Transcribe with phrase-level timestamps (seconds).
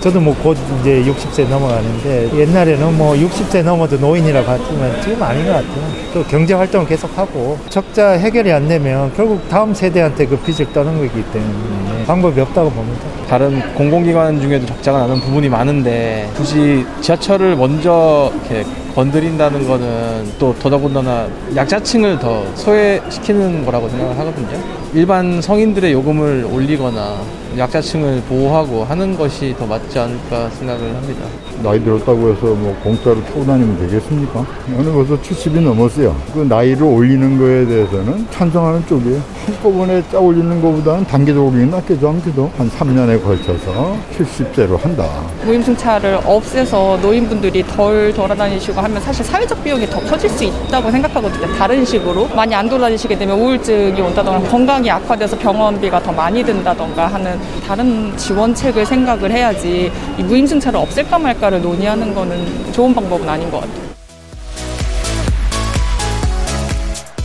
[0.00, 5.52] 저도 뭐 곧 이제 60세 넘어가는데 옛날에는 뭐 60세 넘어도 노인이라고 하지만 지금 아닌 것
[5.52, 5.88] 같아요.
[6.14, 11.22] 또 경제 활동을 계속하고 적자 해결이 안 되면 결국 다음 세대한테 그 빚을 떠는 거기
[11.32, 13.02] 때문에 방법이 없다고 봅니다.
[13.28, 18.64] 다른 공공기관 중에도 적자가 나는 부분이 많은데 굳이 지하철을 먼저 이렇게
[18.98, 24.58] 건드린다는 거는 또 더더군다나 약자층을 더 소외시키는 거라고 생각을 하거든요.
[24.92, 27.20] 일반 성인들의 요금을 올리거나
[27.56, 31.26] 약자층을 보호하고 하는 것이 더 맞지 않을까 생각을 합니다.
[31.62, 34.46] 나이 들었다고 해서 뭐 공짜로 타고 다니면 되겠습니까?
[34.66, 36.14] 저는 벌써 70이 넘었어요.
[36.32, 39.20] 그 나이를 올리는 거에 대해서는 찬성하는 쪽이에요.
[39.46, 45.06] 한꺼번에 짜 올리는 것보다는 단계적으로 낫게도 않게도 한 3년에 걸쳐서 70세로 한다.
[45.44, 51.54] 무임승차를 없애서 노인분들이 덜 돌아다니시고 하면 사실 사회적 비용이 더 커질 수 있다고 생각하거든요.
[51.56, 57.38] 다른 식으로 많이 안 돌아다니시게 되면 우울증이 온다던가 건강이 악화돼서 병원비가 더 많이 든다던가 하는
[57.66, 63.60] 다른 지원책을 생각을 해야지 이 무임승차를 없앨까 말까 를 논의하는 거는 좋은 방법은 아닌 것
[63.60, 63.88] 같아요.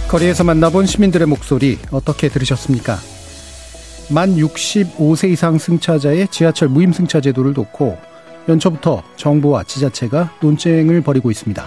[0.08, 2.98] 거리에서 만나본 시민들의 목소리 어떻게 들으셨습니까?
[4.10, 7.98] 만 65세 이상 승차자의 지하철 무임승차 제도를 놓고
[8.48, 11.66] 연초부터 정부와 지자체가 논쟁을 벌이고 있습니다.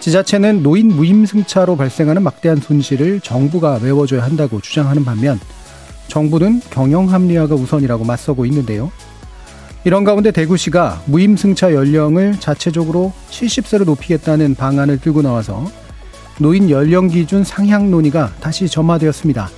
[0.00, 5.38] 지자체는 노인 무임승차로 발생하는 막대한 손실을 정부가 메워줘야 한다고 주장하는 반면
[6.08, 8.90] 정부는 경영 합리화가 우선이라고 맞서고 있는데요.
[9.84, 15.68] 이런 가운데 대구시가 무임승차 연령을 자체적으로 70세로 높이겠다는 방안을 들고 나와서
[16.38, 19.50] 노인 연령 기준 상향 논의가 다시 점화되었습니다.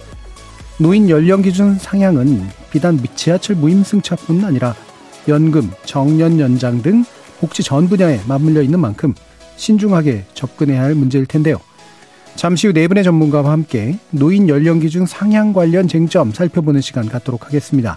[0.79, 4.75] 노인 연령 기준 상향은 비단 지하철 무임승차뿐 아니라
[5.29, 7.05] 연금, 정년 연장 등
[7.39, 9.15] 복지 전 분야에 맞물려 있는 만큼
[9.57, 11.61] 신중하게 접근해야 할 문제일 텐데요.
[12.35, 17.47] 잠시 후 네 분의 전문가와 함께 노인 연령 기준 상향 관련 쟁점 살펴보는 시간 갖도록
[17.47, 17.97] 하겠습니다.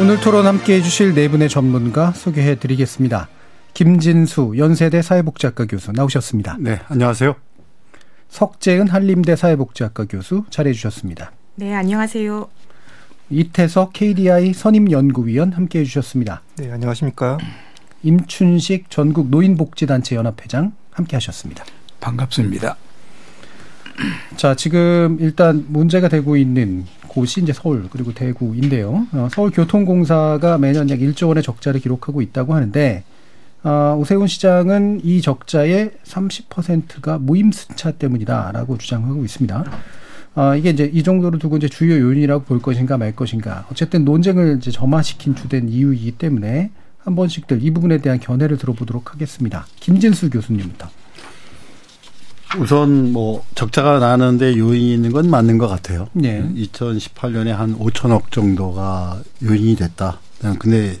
[0.00, 3.28] 오늘 토론 함께 해주실 네 분의 전문가 소개해 드리겠습니다.
[3.74, 6.56] 김진수 연세대 사회복지학과 교수 나오셨습니다.
[6.58, 7.36] 네, 안녕하세요.
[8.28, 11.30] 석재은 한림대 사회복지학과 교수 잘해 주셨습니다.
[11.54, 12.48] 네, 안녕하세요.
[13.30, 16.42] 이태석 KDI 선임연구위원 함께 해주셨습니다.
[16.56, 17.38] 네, 안녕하십니까.
[18.02, 21.64] 임춘식 전국 노인복지단체 연합회장 함께 하셨습니다.
[22.00, 22.76] 반갑습니다.
[24.36, 29.06] 자, 지금 일단 문제가 되고 있는 곳이 이제 서울 그리고 대구인데요.
[29.12, 33.04] 어, 서울교통공사가 매년 약 1조 원의 적자를 기록하고 있다고 하는데
[33.62, 39.64] 어, 오세훈 시장은 이 적자의 30%가 무임승차 때문이다라고 주장하고 있습니다.
[40.36, 43.66] 어, 이게 이제 이 정도로 두고 이제 주요 요인이라고 볼 것인가 말 것인가.
[43.70, 49.66] 어쨌든 논쟁을 이제 점화시킨 주된 이유이기 때문에 한 번씩들 이 부분에 대한 견해를 들어보도록 하겠습니다.
[49.78, 50.88] 김진수 교수님부터.
[52.58, 56.08] 우선 뭐 적자가 나는데 요인이 있는 건 맞는 것 같아요.
[56.12, 56.42] 네.
[56.54, 60.20] 2018년에 한 5천억 정도가 요인이 됐다.
[60.58, 60.98] 근데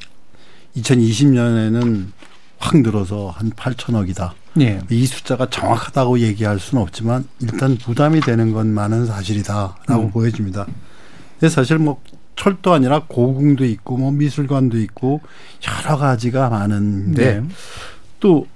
[0.76, 2.06] 2020년에는
[2.58, 4.32] 확 늘어서 한 8천억이다.
[4.54, 4.80] 네.
[4.90, 10.10] 이 숫자가 정확하다고 얘기할 수는 없지만 일단 부담이 되는 것만은 사실이다라고 음.
[10.10, 10.66] 보여집니다.
[11.38, 12.00] 근데 사실 뭐
[12.36, 15.20] 철도 아니라 고궁도 있고 뭐 미술관도 있고
[15.68, 17.48] 여러 가지가 많은데 네.
[18.20, 18.46] 또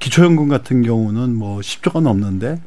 [0.00, 2.60] 기초연금 같은 경우는 뭐 10조가 넘는데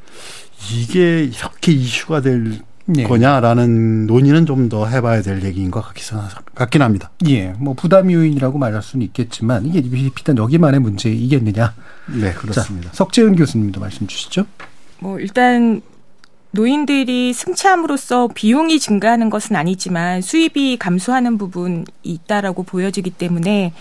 [0.72, 3.04] 이게 이렇게 이슈가 될 네.
[3.04, 5.82] 거냐라는 논의는 좀 더 해봐야 될 얘기인 것
[6.56, 7.12] 같긴 합니다.
[7.28, 9.82] 예, 뭐 부담 요인이라고 말할 수는 있겠지만 이게
[10.14, 11.74] 비단 여기만의 문제이겠느냐?
[12.20, 12.90] 네, 그렇습니다.
[12.90, 14.46] 자, 석재은 교수님도 말씀 주시죠.
[15.00, 15.82] 뭐 일단
[16.52, 23.74] 노인들이 승차함으로써 비용이 증가하는 것은 아니지만 수입이 감소하는 부분이 있다라고 보여지기 때문에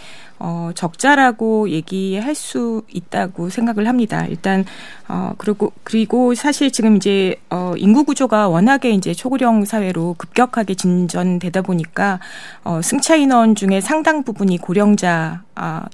[0.44, 4.26] 어, 적자라고 얘기할 수 있다고 생각을 합니다.
[4.26, 4.64] 일단,
[5.08, 11.62] 어, 그리고, 그리고 사실 지금 이제, 어, 인구 구조가 워낙에 이제 초고령 사회로 급격하게 진전되다
[11.62, 12.18] 보니까,
[12.64, 15.44] 어, 승차 인원 중에 상당 부분이 고령자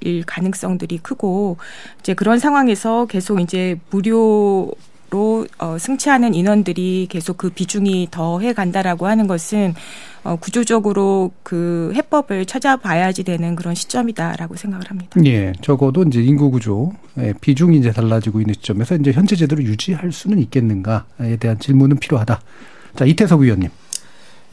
[0.01, 1.59] 일 가능성들이 크고,
[2.01, 4.73] 이제 그런 상황에서 계속 이제 무료
[5.59, 9.75] 어, 승차하는 인원들이 계속 그 비중이 더해 간다라고 하는 것은
[10.25, 15.21] 어, 구조적으로 그 해법을 찾아봐야지 되는 그런 시점이다라고 생각을 합니다.
[15.25, 20.13] 예, 적어도 이제 인구 구조 예, 비중이 이제 달라지고 있는 시점에서 이제 현재 제도를 유지할
[20.13, 22.41] 수는 있겠는가에 대한 질문은 필요하다.
[22.97, 23.71] 자 이태석 의원님.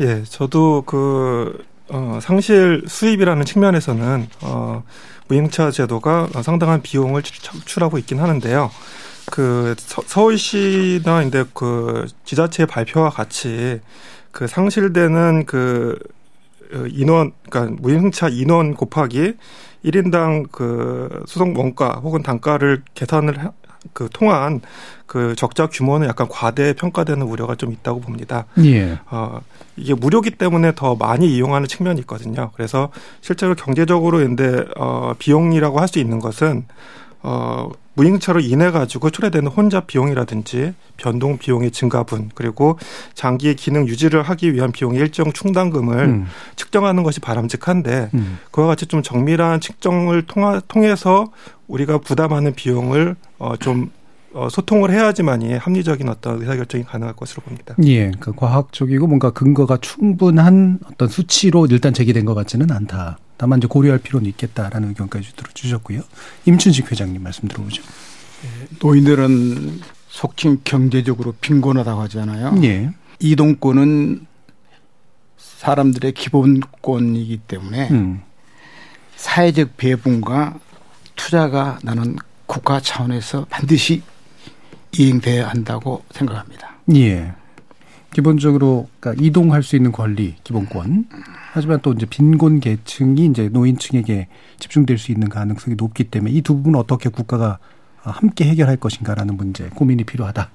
[0.02, 4.84] 예, 저도 그 어, 상실 수입이라는 측면에서는 어,
[5.28, 8.69] 무임차 제도가 상당한 비용을 창출하고 있긴 하는데요.
[9.35, 13.81] 그 서울시나 이제 그 지자체 발표와 같이
[14.31, 15.99] 그 상실되는 그
[16.73, 19.33] 어, 인원, 그러니까 무임차 인원 곱하기
[19.83, 23.51] 1인당 그 수송 원가 혹은 단가를 계산을
[23.91, 24.61] 그 통한
[25.05, 28.45] 그 적자 규모는 약간 과대 평가되는 우려가 좀 있다고 봅니다.
[28.63, 28.97] 예.
[29.11, 29.41] 어,
[29.75, 32.51] 이게 무료기 때문에 더 많이 이용하는 측면이 있거든요.
[32.55, 32.89] 그래서
[33.19, 36.65] 실제로 경제적으로 인데 어, 비용이라고 할 수 있는 것은
[37.21, 42.77] 어, 무임차로 인해 가지고 초래되는 혼자 비용이라든지 변동 비용의 증가분 그리고
[43.13, 46.25] 장기 기능 유지를 하기 위한 비용의 일정 충당금을 음.
[46.56, 48.39] 측정하는 것이 바람직한데 음.
[48.51, 51.31] 그와 같이 좀 정밀한 측정을 통하, 통해서
[51.68, 53.89] 우리가 부담하는 비용을 어, 좀
[54.33, 57.74] 어, 소통을 해야지만이 합리적인 어떤 의사결정이 가능할 것으로 봅니다.
[57.86, 63.18] 예, 그 과학적이고 뭔가 근거가 충분한 어떤 수치로 일단 제기된 것 같지는 않다.
[63.37, 66.01] 다만 이제 고려할 필요는 있겠다라는 의견까지 들어주셨고요.
[66.45, 67.83] 임춘식 회장님 말씀 들어보죠.
[67.83, 72.55] 예, 노인들은 속칭 경제적으로 빈곤하다고 하잖아요.
[72.63, 72.91] 예.
[73.19, 74.25] 이동권은
[75.37, 78.21] 사람들의 기본권이기 때문에 음.
[79.15, 80.59] 사회적 배분과
[81.15, 82.15] 투자가 나는
[82.45, 84.03] 국가 차원에서 반드시
[84.91, 86.75] 이행돼야 한다고 생각합니다.
[86.95, 87.33] 예.
[88.19, 91.07] 기본적으로 그러니까 이동할 수 있는 권리, 기본권.
[91.51, 96.56] 하지만 또 이제 빈곤 계층이 이제 노인층에게 집중될 수 있는 가능성이 높기 때문에 이 두
[96.56, 97.57] 부분은 어떻게 국가가
[97.97, 100.50] 함께 해결할 것인가라는 문제 고민이 필요하다.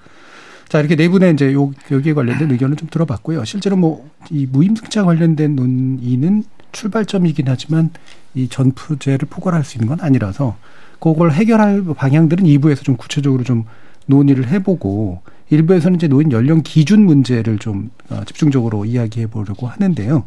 [0.71, 3.45] 자 이렇게 네 분의 이제 요, 여기에 관련된 의견을 좀 들어봤고요.
[3.45, 7.91] 실제로 뭐 이 무임승차 관련된 논의는 출발점이긴 하지만
[8.35, 10.57] 이 전푸제를 포괄할 수 있는 건 아니라서
[10.99, 13.65] 그걸 해결할 방향들은 2부에서 좀 구체적으로 좀
[14.07, 15.21] 논의를 해보고
[15.51, 20.25] 일부에서는 이제 노인 연령 기준 문제를 좀 어, 집중적으로 이야기해 보려고 하는데요.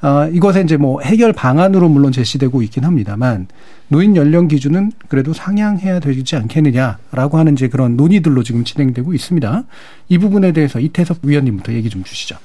[0.00, 3.46] 아, 이것에 이제 뭐 해결 방안으로 물론 제시되고 있긴 합니다만
[3.88, 9.64] 노인 연령 기준은 그래도 상향해야 되지 않겠느냐라고 하는 이제 그런 논의들로 지금 진행되고 있습니다.
[10.08, 12.36] 이 부분에 대해서 이태석 위원님부터 얘기 좀 주시죠.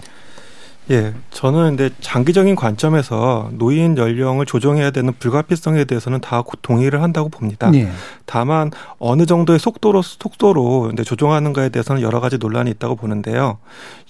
[0.92, 7.72] 예, 저는 근데 장기적인 관점에서 노인 연령을 조정해야 되는 불가피성에 대해서는 다 동의를 한다고 봅니다.
[7.76, 7.92] 예.
[8.26, 13.60] 다만 어느 정도의 속도로 속도로 이제 조정하는가에 대해서는 여러 가지 논란이 있다고 보는데요.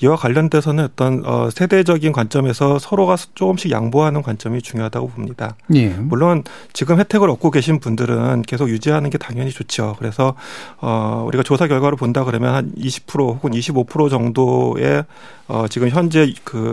[0.01, 5.55] 이와 관련돼서는 어떤 어 세대적인 관점에서 서로가 조금씩 양보하는 관점이 중요하다고 봅니다.
[5.75, 5.89] 예.
[5.89, 9.95] 물론 지금 혜택을 얻고 계신 분들은 계속 유지하는 게 당연히 좋죠.
[9.99, 10.35] 그래서
[10.79, 15.03] 어 우리가 조사 결과를 본다 그러면 한 20% 혹은 25% 정도의
[15.47, 16.68] 어 지금 현재 그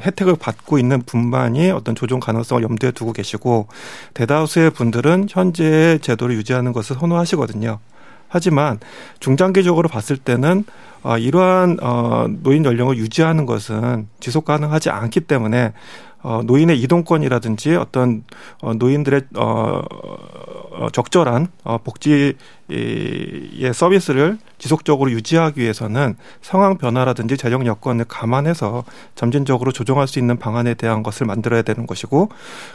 [0.00, 3.68] 혜택을 받고 있는 분만이 어떤 조정 가능성을 염두에 두고 계시고
[4.14, 7.78] 대다수의 분들은 현재 제도를 유지하는 것을 선호하시거든요.
[8.28, 8.78] 하지만
[9.18, 10.64] 중장기적으로 봤을 때는
[11.02, 15.72] 어, 이러한 어, 노인 연령을 유지하는 것은 지속 가능하지 않기 때문에
[16.22, 18.24] 어, 노인의 이동권이라든지 어떤
[18.60, 19.82] 어, 노인들의 어,
[20.72, 22.34] 어, 적절한 어, 복지의
[23.72, 31.02] 서비스를 지속적으로 유지하기 위해서는 상황 변화라든지 재정 여건을 감안해서 점진적으로 조정할 수 있는 방안에 대한
[31.02, 32.28] 것을 만들어야 되는 것이고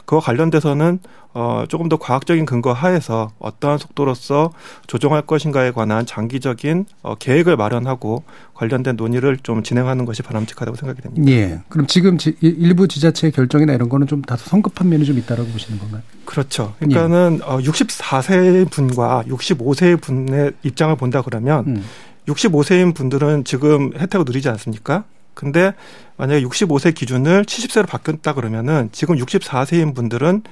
[0.06, 1.00] 그와 관련돼서는
[1.36, 4.52] 어, 조금 더 과학적인 근거 하에서 어떠한 속도로서
[4.88, 8.24] 조정할 것인가에 관한 장기적인 어, 계획을 마련하고
[8.56, 11.32] 관련된 논의를 좀 진행하는 것이 바람직하다고 생각이 됩니다.
[11.32, 11.60] 예.
[11.68, 15.78] 그럼 지금 지, 일부 지자체 결정이나 이런 거는 좀 다소 성급한 면이 좀 있다라고 보시는
[15.78, 16.02] 건가요?
[16.24, 16.74] 그렇죠.
[16.80, 17.46] 그러니까는 예.
[17.46, 21.84] 어, 64세 분과 65세 분의 입장을 본다 그러면 음.
[22.28, 25.04] 65세인 분들은 지금 혜택을 누리지 않습니까?
[25.34, 25.74] 근데
[26.16, 30.44] 만약에 65세 기준을 70세로 바뀌었다 그러면은 지금 64세인 분들은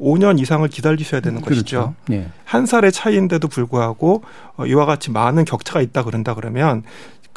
[0.00, 1.60] 5년 이상을 기다리셔야 되는 그렇죠.
[1.60, 1.94] 것이죠.
[2.06, 2.30] 네.
[2.44, 4.22] 한 살의 차이인데도 불구하고
[4.56, 6.84] 어, 이와 같이 많은 격차가 있다 그런다 그러면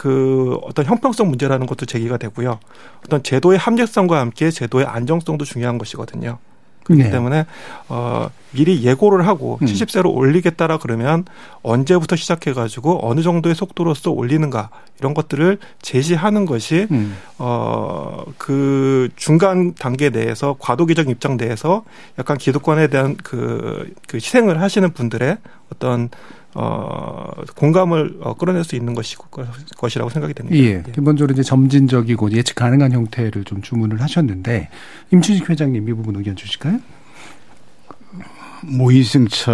[0.01, 2.57] 그 어떤 형평성 문제라는 것도 제기가 되고요.
[3.05, 6.39] 어떤 제도의 합리성과 함께 제도의 안정성도 중요한 것이거든요.
[6.85, 7.11] 그렇기 네.
[7.11, 7.45] 때문에
[7.87, 9.67] 어 미리 예고를 하고 음.
[9.67, 11.25] 70세로 올리겠다라 그러면
[11.61, 17.15] 언제부터 시작해 가지고 어느 정도의 속도로서 올리는가 이런 것들을 제시하는 것이 음.
[17.37, 21.83] 어그 중간 단계 내에서 과도기적 입장 내에서
[22.17, 25.37] 약간 기득권에 대한 그, 그 희생을 하시는 분들의
[25.71, 26.09] 어떤
[26.53, 29.15] 어, 공감을 어, 끌어낼 수 있는 것이,
[29.77, 30.57] 것이라고 생각이 됩니다.
[30.57, 30.83] 예.
[30.85, 30.91] 예.
[30.91, 34.69] 기본적으로 이제 점진적이고 예측 가능한 형태를 좀 주문을 하셨는데,
[35.11, 36.79] 임춘식 회장님 이 부분 의견 주실까요?
[38.63, 39.45] 모의승차를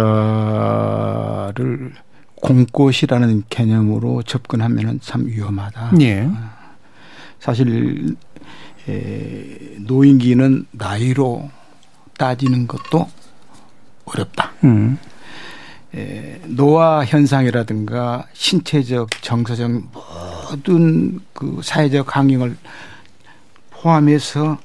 [2.36, 5.92] 공꽃이라는 개념으로 접근하면은 참 위험하다.
[6.00, 6.28] 예.
[7.40, 8.16] 사실
[8.88, 11.50] 에, 노인기는 나이로
[12.18, 13.08] 따지는 것도
[14.04, 14.52] 어렵다.
[14.64, 14.98] 음.
[15.94, 19.70] 에, 노화 현상이라든가 신체적, 정서적
[20.50, 22.56] 모든 그 사회적 환경을
[23.70, 24.58] 포함해서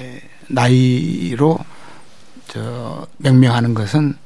[0.00, 1.58] 에, 나이로
[2.48, 4.16] 저 명명하는 것은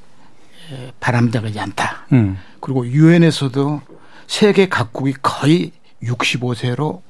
[0.72, 2.06] 에, 바람직하지 않다.
[2.12, 2.38] 음.
[2.60, 3.82] 그리고 유엔에서도
[4.26, 5.72] 세계 각국이 거의
[6.02, 7.02] 65세로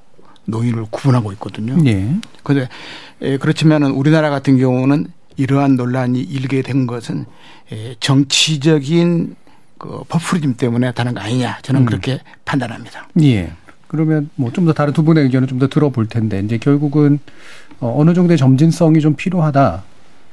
[0.47, 1.77] 노인을 구분하고 있거든요.
[1.87, 2.15] 예.
[2.43, 2.69] 그런데
[3.39, 7.25] 그렇지만은 우리나라 같은 경우는 이러한 논란이 일게 된 것은
[7.73, 9.37] 에, 정치적인
[9.79, 11.87] 그 포퓰리즘 때문에 다른 거 아니냐 저는 음.
[11.87, 13.09] 그렇게 판단합니다.
[13.23, 13.53] 예.
[13.89, 17.19] 그러면 뭐 좀 더 다른 두 분의 의견을 좀 더 들어볼 텐데 이제 결국은
[17.81, 19.83] 어, 어느 정도의 점진성이 좀 필요하다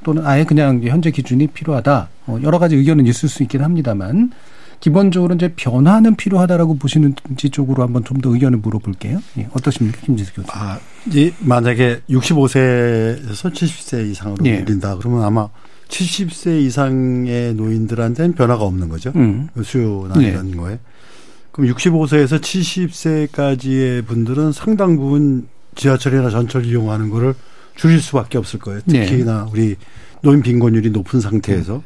[0.03, 4.31] 또는 아예 그냥 현재 기준이 필요하다 어, 여러 가지 의견은 있을 수 있긴 합니다만
[4.81, 9.19] 기본적으로 이제 변화는 필요하다라고 보시는지 쪽으로 한번 좀 더 의견을 물어볼게요.
[9.37, 10.47] 예, 어떠십니까, 김지수 교수?
[10.51, 14.59] 아, 이제 만약에 65세에서 70세 이상으로 예.
[14.59, 15.47] 늘린다 그러면 아마
[15.87, 19.11] 70세 이상의 노인들한테는 변화가 없는 거죠.
[19.15, 19.49] 음.
[19.63, 20.27] 수요나 네.
[20.29, 20.79] 이런 거에.
[21.51, 27.33] 그럼 65세에서 70세까지의 분들은 상당 부분 지하철이나 전철 이용하는 거를
[27.75, 28.81] 줄일 수밖에 없을 거예요.
[28.85, 29.05] 네.
[29.05, 29.75] 특히나 우리
[30.21, 31.81] 노인 빈곤율이 높은 상태에서.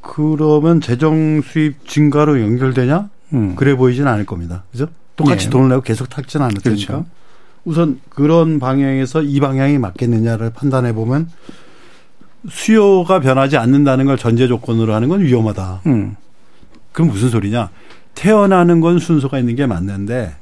[0.00, 3.08] 그러면 재정 수입 증가로 연결되냐?
[3.34, 3.54] 음.
[3.56, 4.64] 그래 보이진 않을 겁니다.
[4.72, 4.88] 그죠?
[5.16, 5.50] 똑같이 네.
[5.50, 6.86] 돈을 내고 계속 탁지는 않을 테니까.
[6.86, 7.06] 그렇죠.
[7.64, 11.28] 우선 그런 방향에서 이 방향이 맞겠느냐를 판단해 보면
[12.48, 15.82] 수요가 변하지 않는다는 걸 전제 조건으로 하는 건 위험하다.
[15.86, 16.16] 음.
[16.92, 17.70] 그럼 무슨 소리냐?
[18.14, 20.34] 태어나는 건 순서가 있는 게 맞는데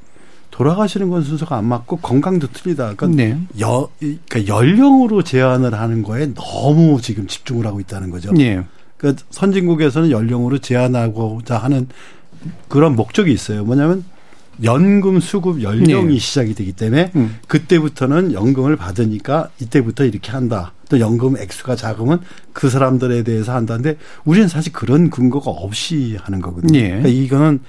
[0.51, 2.95] 돌아가시는 건 순서가 안 맞고 건강도 틀리다.
[2.95, 3.39] 그러니까, 네.
[3.61, 8.31] 여, 그러니까 연령으로 제한을 하는 거에 너무 지금 집중을 하고 있다는 거죠.
[8.39, 8.63] 예.
[8.99, 11.87] 그러니까 선진국에서는 연령으로 제한하고자 하는
[12.67, 13.63] 그런 목적이 있어요.
[13.63, 14.03] 뭐냐면
[14.61, 16.19] 연금 수급 연령이 네.
[16.19, 17.37] 시작이 되기 때문에 음.
[17.47, 20.73] 그때부터는 연금을 받으니까 이때부터 이렇게 한다.
[20.89, 22.19] 또 연금 액수가 작으면
[22.51, 26.77] 그 사람들에 대해서 한다는데 우리는 사실 그런 근거가 없이 하는 거거든요.
[26.77, 26.87] 예.
[26.89, 27.61] 그러니까 이거는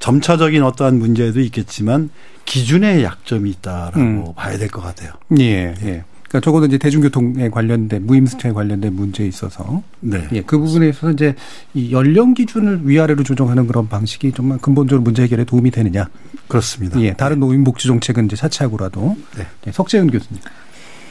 [0.00, 2.10] 점차적인 어떠한 문제도 있겠지만
[2.44, 4.24] 기준에 약점이 있다라고 음.
[4.36, 5.12] 봐야 될 것 같아요.
[5.38, 5.74] 예.
[5.82, 6.04] 예.
[6.34, 10.26] 그러니까 적어도 이제 대중교통에 관련된 무임승차에 관련된 문제에 있어서 네.
[10.32, 11.34] 예, 그 부분에 있어서 이제
[11.74, 16.08] 이 연령 기준을 위아래로 조정하는 그런 방식이 정말 근본적으로 문제 해결에 도움이 되느냐.
[16.48, 17.00] 그렇습니다.
[17.02, 19.16] 예, 다른 노인복지 정책은 이제 차치하고라도.
[19.36, 19.46] 네.
[19.68, 20.42] 예, 석재은 교수님.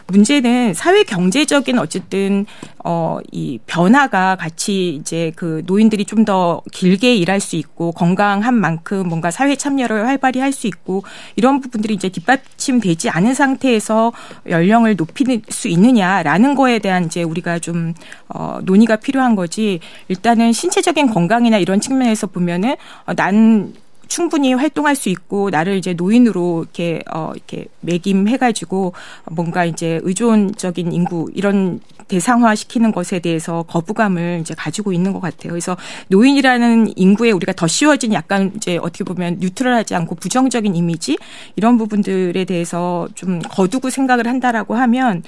[0.08, 2.46] 문제는 사회 경제적인 어쨌든
[2.84, 9.10] 어 이 변화가 같이 이제 그 노인들이 좀 더 길게 일할 수 있고 건강한 만큼
[9.10, 11.04] 뭔가 사회 참여를 활발히 할 수 있고
[11.36, 14.14] 이런 부분들이 이제 뒷받침되지 않은 상태에서
[14.48, 17.94] 연령을 높일 수 있느냐라는 거에 대한 이제 우리가 좀
[18.30, 19.80] 어, 논의가 필요한 거지.
[20.08, 23.74] 일단은 신체적인 건강이나 이런 측면에서 보면은 어, 난
[24.14, 28.94] 충분히 활동할 수 있고 나를 이제 노인으로 이렇게 어 이렇게 매김해가지고
[29.32, 35.50] 뭔가 이제 의존적인 인구 이런 대상화 시키는 것에 대해서 거부감을 이제 가지고 있는 것 같아요.
[35.50, 35.76] 그래서
[36.10, 41.18] 노인이라는 인구에 우리가 더 씌워진 약간 이제 어떻게 보면 뉴트럴하지 않고 부정적인 이미지
[41.56, 45.24] 이런 부분들에 대해서 좀 거두고 생각을 한다라고 하면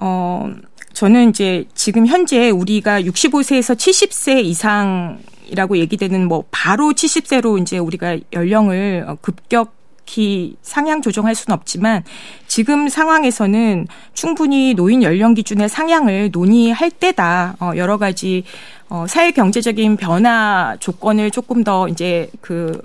[0.00, 0.50] 어
[0.94, 8.18] 저는 이제 지금 현재 우리가 65세에서 70세 이상 이라고 얘기되는 뭐 바로 70세로 이제 우리가
[8.32, 12.04] 연령을 어, 급격 히 상향 조정할 수는 없지만
[12.46, 17.56] 지금 상황에서는 충분히 노인 연령 기준의 상향을 논의할 때다.
[17.58, 18.44] 어 여러 가지
[18.90, 22.82] 어 사회 경제적인 변화 조건을 조금 더 이제 그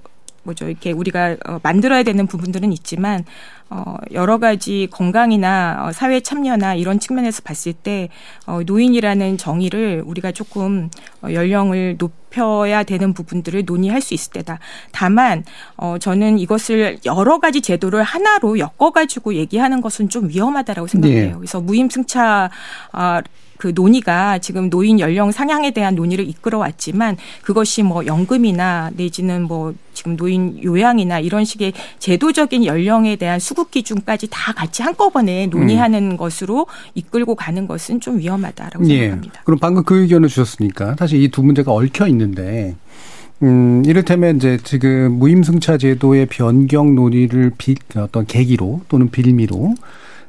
[0.49, 3.23] 뭐죠 이렇게 우리가 어 만들어야 되는 부분들은 있지만
[3.69, 8.09] 어 여러 가지 건강이나 어 사회 참여나 이런 측면에서 봤을 때
[8.45, 10.89] 어 노인이라는 정의를 우리가 조금
[11.21, 14.59] 어 연령을 높여야 되는 부분들을 논의할 수 있을 때다.
[14.91, 15.43] 다만
[15.77, 21.27] 어 저는 이것을 여러 가지 제도를 하나로 엮어 가지고 얘기하는 것은 좀 위험하다라고 생각해요.
[21.27, 21.33] 네.
[21.35, 22.49] 그래서 무임승차
[22.91, 23.21] 아,
[23.59, 29.73] 그 논의가 지금 노인 연령 상향에 대한 논의를 이끌어 왔지만 그것이 뭐 연금이나 내지는 뭐
[29.93, 36.67] 지금 노인 요양이나 이런 식의 제도적인 연령에 대한 수급 기준까지 다 같이 한꺼번에 논의하는 것으로
[36.95, 38.99] 이끌고 가는 것은 좀 위험하다라고 예.
[38.99, 39.41] 생각합니다.
[39.43, 42.75] 그럼 방금 그 의견을 주셨으니까 사실 이 두 문제가 얽혀 있는데
[43.43, 49.75] 음, 이를테면 이제 지금 무임승차 제도의 변경 논의를 비, 어떤 계기로 또는 빌미로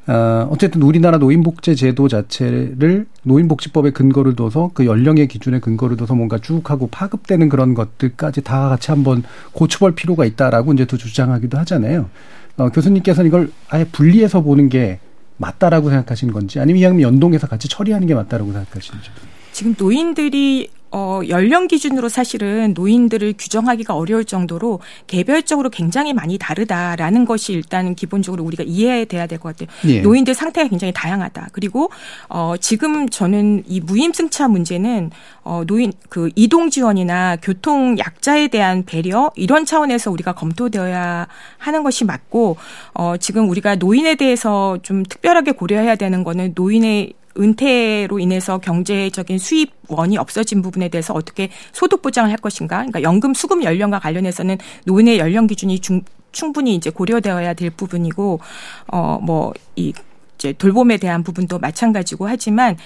[0.06, 6.38] 어, 어쨌든 우리나라 노인복지 제도 자체를 노인복지법에 근거를 둬서 그 연령의 기준에 근거를 둬서 뭔가
[6.38, 12.08] 쭉 하고 파급되는 그런 것들까지 다 같이 한번 고쳐볼 필요가 있다라고 이제 또 주장하기도 하잖아요.
[12.56, 15.00] 어, 교수님께서는 이걸 아예 분리해서 보는 게
[15.36, 19.10] 맞다라고 생각하시는 건지 아니면 이왕이면 연동해서 같이 처리하는 게 맞다라고 생각하시는지.
[19.52, 27.52] 지금 노인들이 어, 연령 기준으로 사실은 노인들을 규정하기가 어려울 정도로 개별적으로 굉장히 많이 다르다라는 것이
[27.52, 29.68] 일단 기본적으로 우리가 이해돼야 될 것 같아요.
[29.88, 30.00] 예.
[30.00, 31.48] 노인들 상태가 굉장히 다양하다.
[31.52, 31.90] 그리고
[32.28, 35.10] 어, 지금 저는 이 무임승차 문제는
[35.42, 41.26] 어, 노인 그 이동 지원이나 교통 약자에 대한 배려 이런 차원에서 우리가 검토되어야
[41.58, 42.56] 하는 것이 맞고
[42.94, 50.18] 어, 지금 우리가 노인에 대해서 좀 특별하게 고려해야 되는 거는 노인의 은퇴로 인해서 경제적인 수입원이
[50.18, 52.78] 없어진 부분에 대해서 어떻게 소득 보장을 할 것인가.
[52.78, 58.40] 그러니까 연금 수급 연령과 관련해서는 노인의 연령 기준이 중, 충분히 이제 고려되어야 될 부분이고,
[58.88, 59.92] 어, 뭐, 이,
[60.40, 62.76] 이제 돌봄에 대한 부분도 마찬가지고 하지만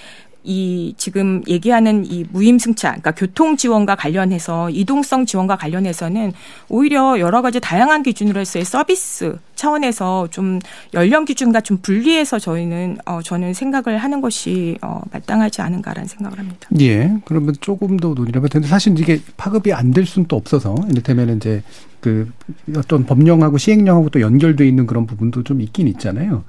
[0.45, 6.33] 이 지금 얘기하는 이 무임승차, 그러니까 교통 지원과 관련해서 이동성 지원과 관련해서는
[6.69, 10.59] 오히려 여러 가지 다양한 기준으로서의 서비스 차원에서 좀
[10.93, 16.67] 연령 기준과 좀 분리해서 저희는 어 저는 생각을 하는 것이 어 마땅하지 않은가라는 생각을 합니다.
[16.79, 17.11] 예.
[17.25, 21.37] 그러면 조금 더 논의를 해볼 텐데 사실 이게 파급이 안 될 수는 또 없어서 이를테면
[21.37, 21.63] 이제
[22.01, 22.29] 그
[22.75, 26.43] 어떤 법령하고 시행령하고 또 연결돼 있는 그런 부분도 좀 있긴 있잖아요.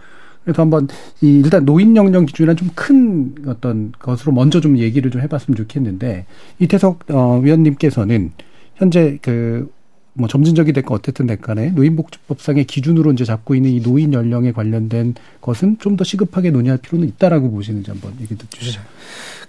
[0.47, 0.89] 그래서 한번
[1.21, 6.25] 이 일단 노인 연령 기준이란 좀 큰 어떤 것으로 먼저 좀 얘기를 좀 해봤으면 좋겠는데
[6.61, 8.33] 이태석 어, 위원님께서는
[8.77, 9.77] 현재 그
[10.19, 15.77] 뭐 점진적이 됐건 어쨌든 됐간에 노인복지법상의 기준으로 이제 잡고 있는 이 노인 연령에 관련된 것은
[15.79, 18.81] 좀 더 시급하게 논의할 필요는 있다라고 보시는지 한번 얘기 듣주시죠.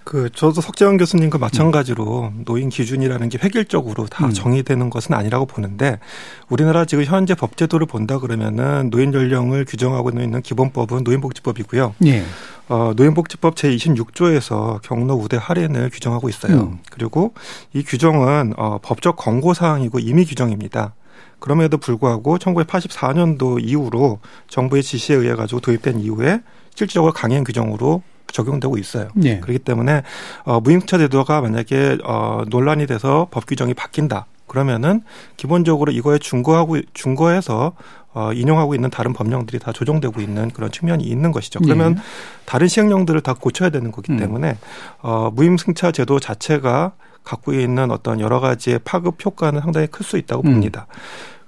[0.07, 4.31] 그 저도 석재원 교수님과 마찬가지로 노인 기준이라는 게 획일적으로 다 음.
[4.31, 5.99] 정의되는 것은 아니라고 보는데
[6.47, 11.95] 우리나라 지금 현재 법제도를 본다 그러면은 노인 연령을 규정하고 있는 기본법은 노인복지법이고요.
[12.05, 12.23] 예.
[12.69, 16.55] 어, 노인복지법 제26조에서 경로 우대 할인을 규정하고 있어요.
[16.55, 16.79] 음.
[16.89, 17.33] 그리고
[17.73, 20.93] 이 규정은 어, 법적 권고 사항이고 임의 규정입니다.
[21.39, 26.43] 그럼에도 불구하고 1984년도 이후로 정부의 지시에 의해 가지고 도입된 이후에
[26.75, 29.09] 실질적으로 강행 규정으로 적용되고 있어요.
[29.23, 29.39] 예.
[29.39, 30.03] 그렇기 때문에
[30.43, 34.25] 어, 무임차 제도가 만약에 어, 논란이 돼서 법 규정이 바뀐다.
[34.47, 35.01] 그러면은
[35.35, 37.73] 기본적으로 이거에 준거하고 준거해서
[38.13, 41.59] 어, 인용하고 있는 다른 법령들이 다 조정되고 있는 그런 측면이 있는 것이죠.
[41.59, 42.01] 그러면 예.
[42.45, 44.17] 다른 시행령들을 다 고쳐야 되는 거기 음.
[44.17, 44.57] 때문에
[45.01, 50.43] 어, 무임승차 제도 자체가 갖고 있는 어떤 여러 가지의 파급 효과는 상당히 클 수 있다고
[50.43, 50.53] 음.
[50.53, 50.87] 봅니다.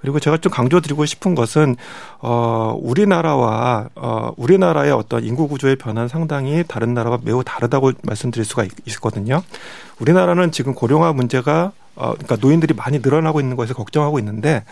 [0.00, 1.76] 그리고 제가 좀 강조드리고 싶은 것은
[2.20, 8.64] 어 우리나라와 어 우리나라의 어떤 인구 구조의 변화는 상당히 다른 나라와 매우 다르다고 말씀드릴 수가
[8.64, 9.42] 있- 있거든요.
[9.98, 14.64] 우리나라는 지금 고령화 문제가 어 그러니까 노인들이 많이 늘어나고 있는 것에 걱정하고 있는데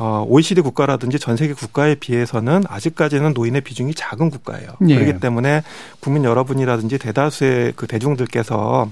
[0.00, 4.68] 어 OECD 국가라든지 전 세계 국가에 비해서는 아직까지는 노인의 비중이 작은 국가예요.
[4.88, 4.94] 예.
[4.94, 5.64] 그렇기 때문에
[5.98, 8.88] 국민 여러분이라든지 대다수의 그 대중들께서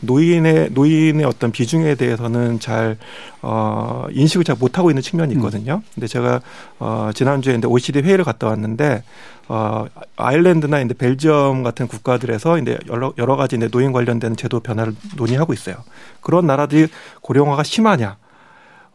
[0.00, 2.96] 노인의 노인의 어떤 비중에 대해서는 잘
[3.40, 5.80] 어, 인식을 잘 못하고 있는 측면이 있거든요.
[5.94, 6.40] 근데 제가
[6.80, 9.04] 어, 지난주에 이제 OECD 회의를 갔다 왔는데
[9.46, 14.92] 어, 아일랜드나 이제 벨지엄 같은 국가들에서 이제 여러, 여러 가지 이제 노인 관련된 제도 변화를
[15.16, 15.76] 논의하고 있어요.
[16.20, 16.88] 그런 나라들이
[17.20, 18.16] 고령화가 심하냐?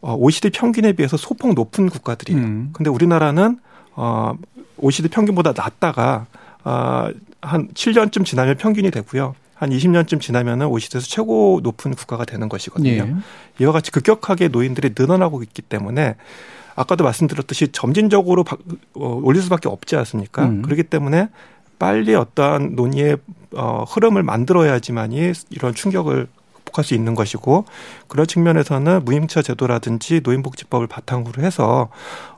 [0.04, 2.38] 어, OECD 평균에 비해서 소폭 높은 국가들이에요.
[2.42, 2.70] 음.
[2.74, 3.58] 근데 우리나라는
[3.94, 4.34] 어,
[4.76, 6.26] OECD 평균보다 낮다가
[6.62, 7.08] 어,
[7.40, 9.34] 한 7년쯤 지나면 평균이 되고요.
[9.54, 12.90] 한 20년쯤 지나면은 OECD에서 최고 높은 국가가 되는 것이거든요.
[12.90, 13.14] 예.
[13.60, 16.16] 이와 같이 급격하게 노인들이 늘어나고 있기 때문에
[16.76, 18.56] 아까도 말씀드렸듯이 점진적으로 바-
[18.94, 20.44] 어, 올릴 수밖에 없지 않습니까?
[20.46, 20.60] 음.
[20.62, 21.28] 그렇기 때문에
[21.78, 23.16] 빨리 어떠한 논의의
[23.56, 26.26] 어, 흐름을 만들어야지만이 이런 충격을
[26.74, 27.64] 극복할 수 있는 것이고
[28.08, 31.88] 그런 측면에서는 무임차 제도라든지 노인복지법을 바탕으로 해서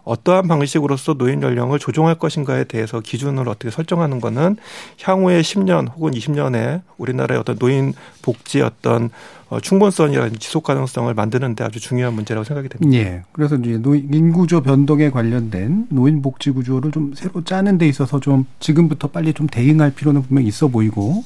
[0.05, 4.57] 어떠한 방식으로서 노인 연령을 조정할 것인가에 대해서 기준을 어떻게 설정하는 거는
[5.03, 9.11] 향후에 10년 혹은 20년에 우리나라의 어떤 노인 복지 어떤
[9.49, 12.99] 어, 충분성이라든지 지속 가능성을 만드는데 아주 중요한 문제라고 생각이 됩니다.
[12.99, 13.23] 예.
[13.33, 18.45] 그래서 이제 노인 인구조 변동에 관련된 노인 복지 구조를 좀 새로 짜는 데 있어서 좀
[18.59, 21.23] 지금부터 빨리 좀 대응할 필요는 분명히 있어 보이고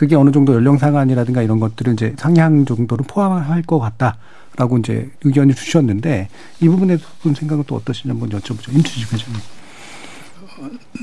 [0.00, 5.54] 그게 어느 정도 연령 상한이라든가 이런 것들은 이제 상향 정도로 포함할 것 같다라고 이제 의견을
[5.54, 6.30] 주셨는데
[6.62, 8.74] 이 부분에 대한 생각은 또 어떠신지 한번 여쭤보죠.
[8.74, 9.40] 임추식 회장님.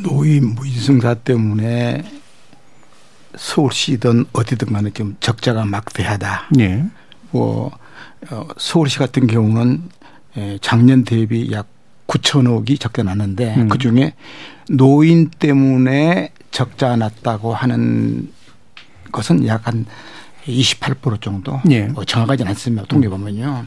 [0.01, 2.05] 노인 무인승사 때문에
[3.35, 6.49] 서울시든 어디든 간에 좀 적자가 막대하다.
[6.57, 6.83] 예.
[7.29, 7.69] 뭐
[8.31, 9.83] 어, 서울시 같은 경우는
[10.37, 11.67] 에, 작년 대비 약
[12.07, 13.69] 9천억이 적자 났는데 음.
[13.69, 14.15] 그 중에
[14.71, 18.35] 노인 때문에 적자 났다고 하는
[19.11, 19.85] 것은 약 한
[20.47, 21.61] 28% 정도.
[21.69, 21.83] 예.
[21.83, 22.85] 뭐 정확하지는 않습니다.
[22.87, 23.65] 통계 보면요.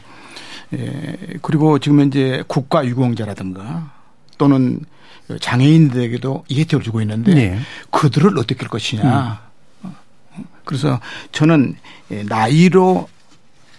[0.72, 3.92] 예, 그리고 지금 현재 국가 유공자라든가
[4.38, 4.81] 또는
[5.40, 7.59] 장애인들에게도 이 혜택을 주고 있는데 예.
[7.90, 9.40] 그들을 어떻게 할 것이냐.
[10.64, 11.00] 그래서
[11.33, 11.76] 저는
[12.12, 13.09] 예, 나이로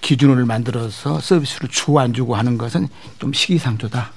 [0.02, 2.88] 기준을 만들어서 서비스를 주고 안 주고 하는 것은
[3.20, 4.12] 좀 시기상조다.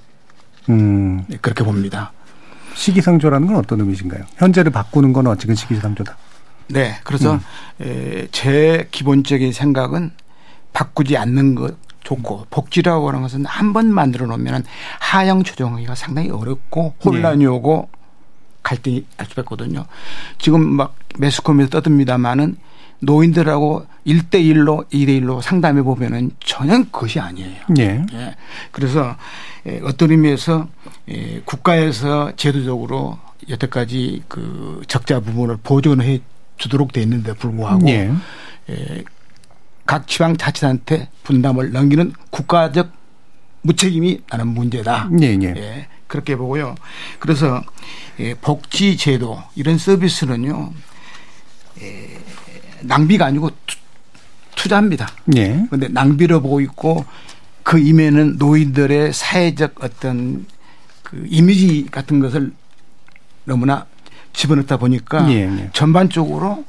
[0.70, 1.24] 음.
[1.42, 2.12] 그렇게 봅니다.
[2.74, 4.24] 시기상조라는 건 어떤 의미신가요?
[4.36, 6.16] 현재를 바꾸는 건 어쨌든 시기상조다.
[6.68, 6.96] 네.
[7.04, 7.38] 그래서
[7.80, 10.12] 에, 제 기본적인 생각은
[10.72, 14.64] 바꾸지 않는 것 좋고 복지라고 하는 것은 한 번 만들어 놓으면
[15.00, 17.88] 하향 조정하기가 상당히 어렵고 혼란이 오고
[18.62, 19.84] 갈등이 알 수밖에 없거든요.
[20.38, 22.56] 지금 막 매스컴에서 떠듭니다마는
[23.00, 27.62] 노인들하고 1대1로 2대1로 상담해 보면은 전혀 그것이 아니에요.
[27.78, 28.04] 예.
[28.12, 28.36] 예.
[28.72, 29.16] 그래서
[29.66, 30.68] 에, 어떤 의미에서
[31.08, 36.20] 에, 국가에서 제도적으로 여태까지 그 적자 부분을 보전해
[36.56, 38.10] 주도록 돼 있는데 불구하고 예.
[38.70, 39.04] 에,
[39.86, 42.90] 각 지방 자치단체 분담을 넘기는 국가적
[43.62, 45.10] 무책임이 나는 문제다.
[45.20, 45.54] 예, 예.
[45.56, 46.74] 예, 그렇게 보고요.
[47.18, 47.62] 그래서
[48.20, 50.72] 예, 복지 제도 이런 서비스는요.
[51.80, 52.18] 예,
[52.82, 53.76] 낭비가 아니고 투,
[54.54, 55.08] 투자입니다.
[55.36, 55.64] 예.
[55.66, 57.04] 그런데 낭비로 보고 있고
[57.62, 60.46] 그 이면은 노인들의 사회적 어떤
[61.02, 62.52] 그 이미지 같은 것을
[63.44, 63.86] 너무나
[64.34, 65.70] 집어넣다 보니까 예, 예.
[65.72, 66.64] 전반적으로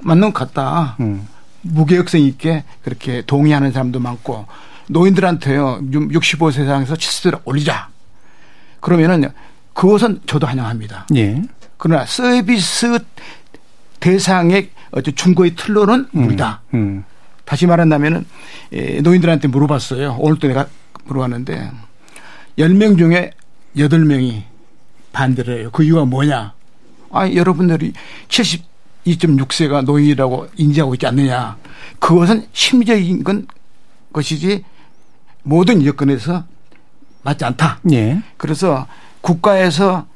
[0.00, 0.96] 맞는 것 같다.
[1.00, 1.26] 음.
[1.62, 4.46] 무계획성 있게 그렇게 동의하는 사람도 많고
[4.88, 7.88] 노인들한테요 65세 이상에서 70세로 올리자.
[8.80, 9.30] 그러면은
[9.72, 11.08] 그것은 저도 환영합니다.
[11.16, 11.42] 예.
[11.76, 12.98] 그러나 서비스
[13.98, 14.70] 대상의
[15.14, 16.62] 중고의 틀로는 무리다.
[16.74, 17.04] 음.
[17.44, 18.24] 다시 말한다면은
[18.72, 20.16] 에, 노인들한테 물어봤어요.
[20.18, 20.66] 오늘도 내가
[21.04, 21.70] 물어봤는데
[22.58, 23.32] 10명 중에
[23.76, 24.42] 8명이
[25.12, 25.70] 반대를 해요.
[25.72, 26.52] 그 이유가 뭐냐?
[27.10, 27.92] 아, 여러분들이
[28.28, 31.56] 72.6세가 노인이라고 인지하고 있지 않느냐.
[31.98, 33.46] 그것은 심리적인 건
[34.12, 34.64] 것이지
[35.42, 36.44] 모든 여건에서
[37.22, 37.80] 맞지 않다.
[37.92, 38.20] 예.
[38.36, 38.86] 그래서
[39.20, 40.06] 국가에서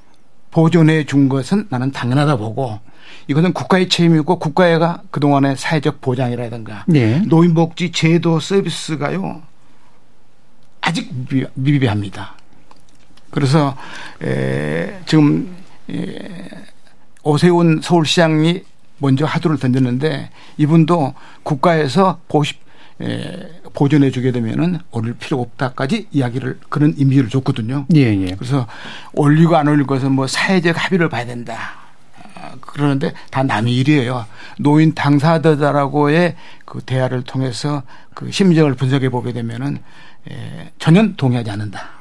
[0.50, 2.80] 보존해 준 것은 나는 당연하다 보고
[3.28, 7.18] 이것은 국가의 책임이고 국가가 그동안의 사회적 보장이라든가 예.
[7.20, 9.42] 노인복지 제도 서비스가요
[10.80, 12.34] 아직 미- 미비합니다.
[13.30, 13.76] 그래서
[14.22, 15.54] 에, 지금
[15.88, 16.48] 에,
[17.22, 18.62] 오세훈 서울시장이
[18.98, 22.54] 먼저 하두를 던졌는데 이분도 국가에서 보시,
[23.00, 27.86] 에, 보존해 주게 되면은 올릴 필요 없다까지 이야기를 그런 이미지를 줬거든요.
[27.94, 28.34] 예, 예.
[28.34, 28.66] 그래서
[29.14, 31.56] 올리고 안 올릴 것은 뭐 사회적 합의를 봐야 된다.
[32.34, 34.26] 아, 그러는데 다 남의 일이에요.
[34.58, 37.82] 노인 당사자라고의 그 대화를 통해서
[38.14, 39.78] 그 심정을 분석해 보게 되면은
[40.30, 41.99] 에, 전혀 동의하지 않는다.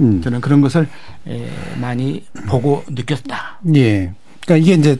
[0.00, 0.20] 음.
[0.22, 0.88] 저는 그런 것을
[1.26, 1.48] 에,
[1.80, 3.60] 많이 보고 느꼈다.
[3.74, 4.12] 예.
[4.44, 4.96] 그러니까 이게 이제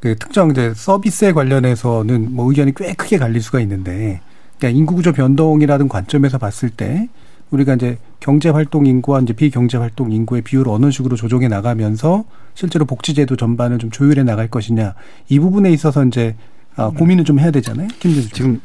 [0.00, 4.20] 그 특정 이제 서비스에 관련해서는 뭐 의견이 꽤 크게 갈릴 수가 있는데,
[4.58, 7.08] 그러니까 인구구조 변동이라는 관점에서 봤을 때
[7.50, 12.84] 우리가 이제 경제 활동 인구와 이제 비경제 활동 인구의 비율을 어느 식으로 조정해 나가면서 실제로
[12.84, 14.94] 복지제도 전반을 좀 조율해 나갈 것이냐
[15.28, 16.36] 이 부분에 있어서 이제
[16.76, 17.88] 아, 고민을 좀 해야 되잖아요.
[18.00, 18.60] 김재수 지금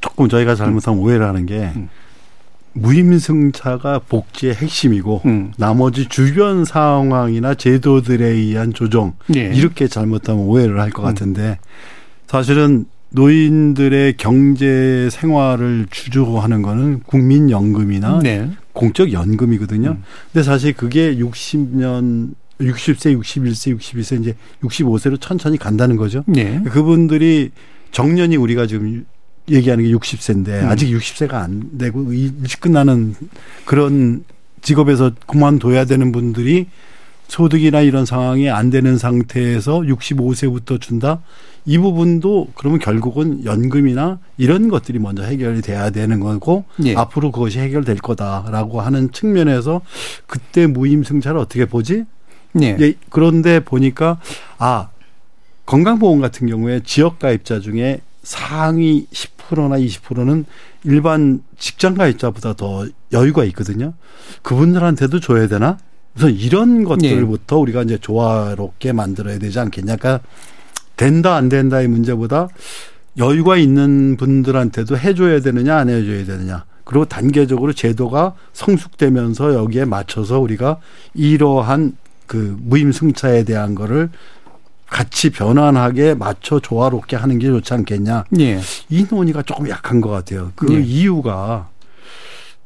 [0.00, 1.72] 조금 저희가 잘못한 오해를 하는 게
[2.76, 5.52] 무임승차가 복지의 핵심이고 음.
[5.56, 9.52] 나머지 주변 상황이나 제도들에 의한 조정 예.
[9.54, 11.58] 이렇게 잘못하면 오해를 할 것 같은데
[12.26, 18.50] 사실은 노인들의 경제 생활을 주조하는 거는 국민연금이나 네.
[18.72, 19.90] 공적 연금이거든요.
[19.90, 20.02] 음.
[20.32, 26.24] 근데 사실 그게 60년 60세, 61세, 62세 이제 65세로 천천히 간다는 거죠.
[26.26, 26.62] 네.
[26.70, 27.50] 그분들이
[27.92, 29.04] 정년이 우리가 지금
[29.50, 30.68] 얘기하는 게 60세인데 음.
[30.68, 33.14] 아직 60세가 안 되고 일찍 끝나는
[33.64, 34.24] 그런
[34.62, 36.66] 직업에서 그만둬야 되는 분들이
[37.28, 41.20] 소득이나 이런 상황이 안 되는 상태에서 65세부터 준다.
[41.64, 46.94] 이 부분도 그러면 결국은 연금이나 이런 것들이 먼저 해결이 돼야 되는 거고 예.
[46.94, 49.80] 앞으로 그것이 해결될 거다라고 하는 측면에서
[50.28, 52.04] 그때 무임승차를 어떻게 보지?
[52.62, 52.76] 예.
[52.80, 54.20] 예, 그런데 보니까
[54.58, 54.88] 아
[55.66, 60.44] 건강보험 같은 경우에 지역 가입자 중에 상위 10% 나 20%는
[60.84, 63.94] 일반 직장 가입자보다 더 여유가 있거든요.
[64.42, 65.78] 그분들한테도 줘야 되나?
[66.14, 69.96] 그래서 이런 것들부터 우리가 이제 조화롭게 만들어야 되지 않겠냐.
[69.96, 70.26] 그러니까
[70.96, 72.48] 된다 안 된다의 문제보다
[73.18, 76.64] 여유가 있는 분들한테도 해줘야 되느냐 안 해줘야 되느냐.
[76.84, 80.78] 그리고 단계적으로 제도가 성숙되면서 여기에 맞춰서 우리가
[81.14, 84.10] 이러한 그 무임승차에 대한 거를
[84.88, 88.24] 같이 변환하게 맞춰 조화롭게 하는 게 좋지 않겠냐.
[88.38, 88.60] 예.
[88.88, 90.52] 이 논의가 조금 약한 것 같아요.
[90.54, 90.80] 그 예.
[90.80, 91.68] 이유가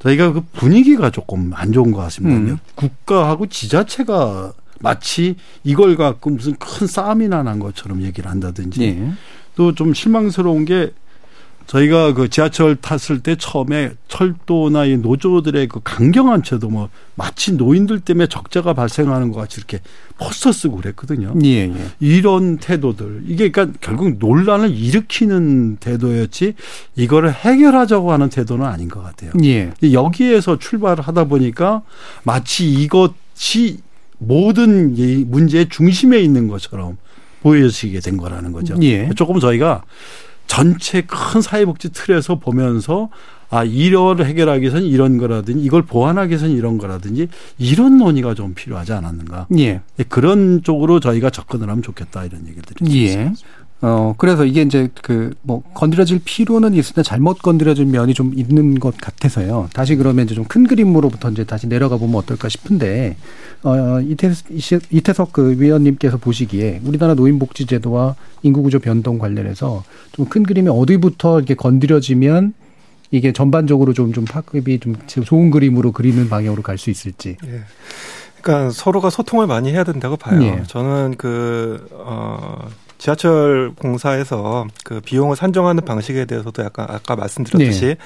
[0.00, 2.52] 저희가 그 분위기가 조금 안 좋은 것 같습니다.
[2.52, 2.58] 음.
[2.74, 9.12] 국가하고 지자체가 마치 이걸 갖고 무슨 큰 싸움이나 난 것처럼 얘기를 한다든지 예.
[9.56, 10.92] 또좀 실망스러운 게
[11.70, 18.00] 저희가 그 지하철 탔을 때 처음에 철도나 이 노조들의 그 강경한 태도 뭐 마치 노인들
[18.00, 19.78] 때문에 적자가 발생하는 것 같이 이렇게
[20.18, 21.32] 포스터 쓰고 그랬거든요.
[21.44, 21.68] 예.
[21.68, 21.74] 예.
[22.00, 26.54] 이런 태도들 이게 그러니까 결국 논란을 일으키는 태도였지
[26.96, 29.30] 이거를 해결하자고 하는 태도는 아닌 것 같아요.
[29.44, 29.72] 예.
[29.92, 31.82] 여기에서 출발을 하다 보니까
[32.24, 33.78] 마치 이것이
[34.18, 36.96] 모든 이 문제의 중심에 있는 것처럼
[37.42, 38.74] 보여지게 된 거라는 거죠.
[38.82, 39.08] 예.
[39.14, 39.84] 조금 저희가
[40.50, 43.08] 전체 큰 사회복지 틀에서 보면서
[43.50, 48.92] 아 이걸 해결하기 위해서는 이런 거라든지 이걸 보완하기 위해서는 이런 거라든지 이런 논의가 좀 필요하지
[48.92, 49.46] 않았는가.
[49.58, 49.80] 예.
[50.08, 52.98] 그런 쪽으로 저희가 접근을 하면 좋겠다 이런 얘기를 드리죠.
[52.98, 53.32] 예.
[53.82, 58.94] 어, 그래서 이게 이제 그 뭐 건드려질 필요는 있으나 잘못 건드려질 면이 좀 있는 것
[58.98, 59.68] 같아서요.
[59.72, 63.16] 다시 그러면 이제 좀 큰 그림으로부터 이제 다시 내려가 보면 어떨까 싶은데,
[63.62, 64.32] 어, 이태,
[64.90, 72.52] 이태석 그 위원님께서 보시기에 우리나라 노인복지제도와 인구구조 변동 관련해서 좀 큰 그림이 어디부터 이렇게 건드려지면
[73.12, 77.36] 이게 전반적으로 좀, 좀 파급이 좀 좋은 그림으로 그리는 방향으로 갈 수 있을지.
[77.46, 77.60] 예.
[78.42, 80.42] 그러니까 서로가 소통을 많이 해야 된다고 봐요.
[80.42, 80.62] 예.
[80.66, 82.68] 저는 그, 어,
[83.00, 87.96] 지하철 공사에서 그 비용을 산정하는 방식에 대해서도 약간 아까 말씀드렸듯이 네.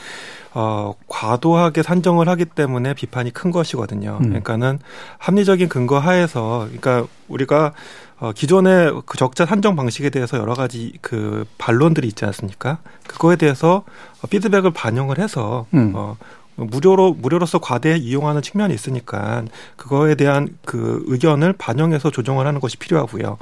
[0.55, 4.19] 어 과도하게 산정을 하기 때문에 비판이 큰 것이거든요.
[4.21, 4.29] 음.
[4.29, 4.79] 그러니까는
[5.19, 7.73] 합리적인 근거 하에서 그러니까 우리가
[8.21, 12.79] 어 기존의 그 적자 산정 방식에 대해서 여러 가지 그 반론들이 있지 않습니까?
[13.09, 13.83] 그거에 대해서
[14.31, 15.91] 피드백을 반영을 해서 음.
[15.97, 16.17] 어
[16.57, 19.45] 무료로 무료로서 과대 이용하는 측면이 있으니까
[19.77, 23.39] 그거에 대한 그 의견을 반영해서 조정을 하는 것이 필요하고요.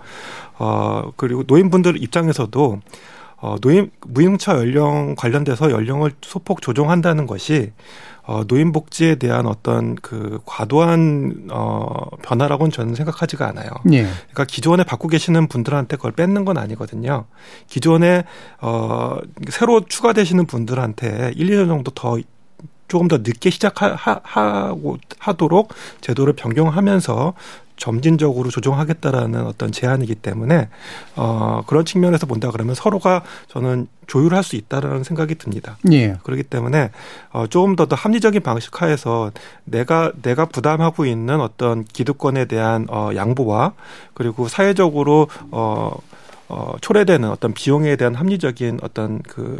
[0.58, 2.80] 어 그리고 노인분들 입장에서도
[3.38, 7.72] 어 노인 무임차 연령 관련돼서 연령을 소폭 조정한다는 것이
[8.24, 11.86] 어 노인 복지에 대한 어떤 그 과도한 어
[12.22, 13.68] 변화라고는 저는 생각하지가 않아요.
[13.92, 14.02] 예.
[14.02, 17.24] 그러니까 기존에 받고 계시는 분들한테 그걸 뺏는 건 아니거든요.
[17.66, 18.22] 기존에
[18.60, 19.16] 어
[19.50, 22.16] 새로 추가되시는 분들한테 1, 2년 정도 더
[22.92, 27.32] 조금 더 늦게 시작하고 하도록 제도를 변경하면서
[27.78, 30.68] 점진적으로 조정하겠다라는 어떤 제안이기 때문에
[31.16, 35.78] 어 그런 측면에서 본다 그러면 서로가 저는 조율할 수 있다라는 생각이 듭니다.
[35.90, 36.18] 예.
[36.22, 36.90] 그렇기 때문에
[37.32, 39.32] 어 조금 더 더 합리적인 방식 하에서
[39.64, 43.72] 내가 내가 부담하고 있는 어떤 기득권에 대한 어 양보와
[44.12, 45.96] 그리고 사회적으로 어
[46.52, 49.58] 어, 초래되는 어떤 비용에 대한 합리적인 어떤 그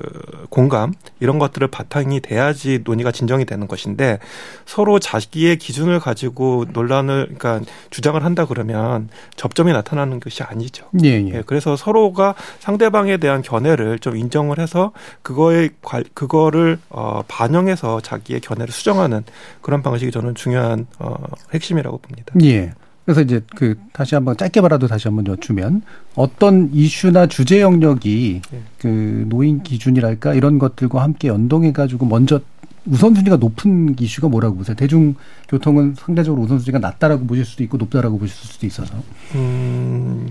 [0.51, 4.19] 공감 이런 것들을 바탕이 돼야지 논의가 진정이 되는 것인데
[4.67, 10.85] 서로 자기의 기준을 가지고 논란을 그러니까 주장을 한다 그러면 접점이 나타나는 것이 아니죠.
[11.03, 11.31] 예, 예.
[11.37, 18.41] 예, 그래서 서로가 상대방에 대한 견해를 좀 인정을 해서 그거에 관 그거를 어 반영해서 자기의
[18.41, 19.25] 견해를 수정하는
[19.63, 21.15] 그런 방식이 저는 중요한 어
[21.55, 22.35] 핵심이라고 봅니다.
[22.43, 22.73] 예.
[23.05, 25.83] 그래서 이제 그 다시 한번 짧게라도 다시 한번 여쭈면
[26.15, 28.63] 어떤 이슈나 주제 영역이 예.
[28.79, 32.41] 그 노인 기준이랄까 이런 것들과 함께 연동해 가지고 먼저
[32.87, 34.75] 우선순위가 높은 이슈가 뭐라고 보세요?
[34.75, 38.95] 대중교통은 상대적으로 우선순위가 낮다라고 보실 수도 있고 높다라고 보실 수도 있어서.
[39.35, 40.31] 음,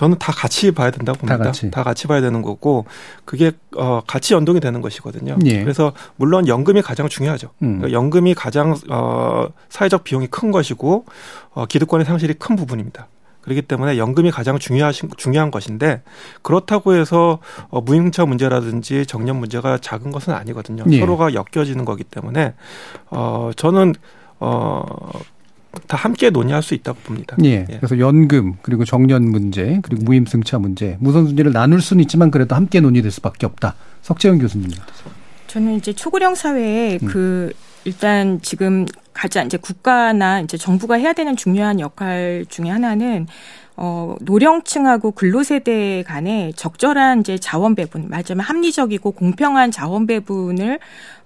[0.00, 1.52] 저는 다 같이 봐야 된다고 다 봅니다.
[1.70, 2.06] 다 같이.
[2.06, 2.86] 봐야 되는 거고
[3.26, 5.36] 그게 어 같이 연동이 되는 것이거든요.
[5.44, 5.62] 예.
[5.62, 7.50] 그래서 물론 연금이 가장 중요하죠.
[7.60, 7.80] 음.
[7.80, 11.04] 그러니까 연금이 가장 어 사회적 비용이 큰 것이고
[11.52, 13.08] 어 기득권의 상실이 큰 부분입니다.
[13.42, 16.00] 그렇기 때문에 연금이 가장 중요하신 중요한 것인데
[16.40, 20.84] 그렇다고 해서 어, 무임차 문제라든지 정년 문제가 작은 것은 아니거든요.
[20.90, 20.98] 예.
[20.98, 22.54] 서로가 엮여지는 거기 때문에
[23.10, 23.94] 어 저는
[24.38, 24.82] 어
[25.86, 27.36] 다 함께 논의할 수 있다고 봅니다.
[27.44, 27.66] 예.
[27.68, 27.76] 예.
[27.76, 33.10] 그래서 연금 그리고 정년 문제 그리고 무임승차 문제 우선순위를 나눌 수는 있지만 그래도 함께 논의될
[33.10, 33.74] 수밖에 없다.
[34.02, 34.70] 석재현 교수님.
[35.46, 37.08] 저는 이제 초고령 사회에 음.
[37.08, 37.52] 그
[37.84, 43.26] 일단 지금 가장 이제 국가나 이제 정부가 해야 되는 중요한 역할 중에 하나는
[43.82, 50.78] 어 노령층하고 근로세대 간의 적절한 이제 자원 배분, 말하자면 합리적이고 공평한 자원 배분을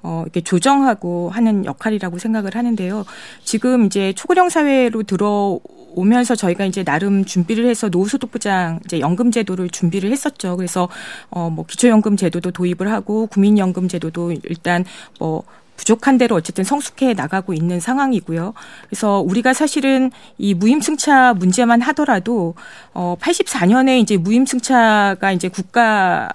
[0.05, 3.05] 어 이렇게 조정하고 하는 역할이라고 생각을 하는데요.
[3.43, 5.59] 지금 이제 초고령 사회로 들어
[5.97, 10.57] 오면서 저희가 이제 나름 준비를 해서 노후소득부장 이제 연금 제도를 준비를 했었죠.
[10.57, 10.89] 그래서
[11.31, 14.85] 어 뭐 기초연금 제도도 도입을 하고 국민연금 제도도 일단
[15.19, 15.43] 뭐
[15.77, 18.55] 부족한 대로 어쨌든 성숙해 나가고 있는 상황이고요.
[18.89, 22.55] 그래서 우리가 사실은 이 무임승차 문제만 하더라도
[22.93, 26.31] 어 84년에 이제 무임승차가 이제 국가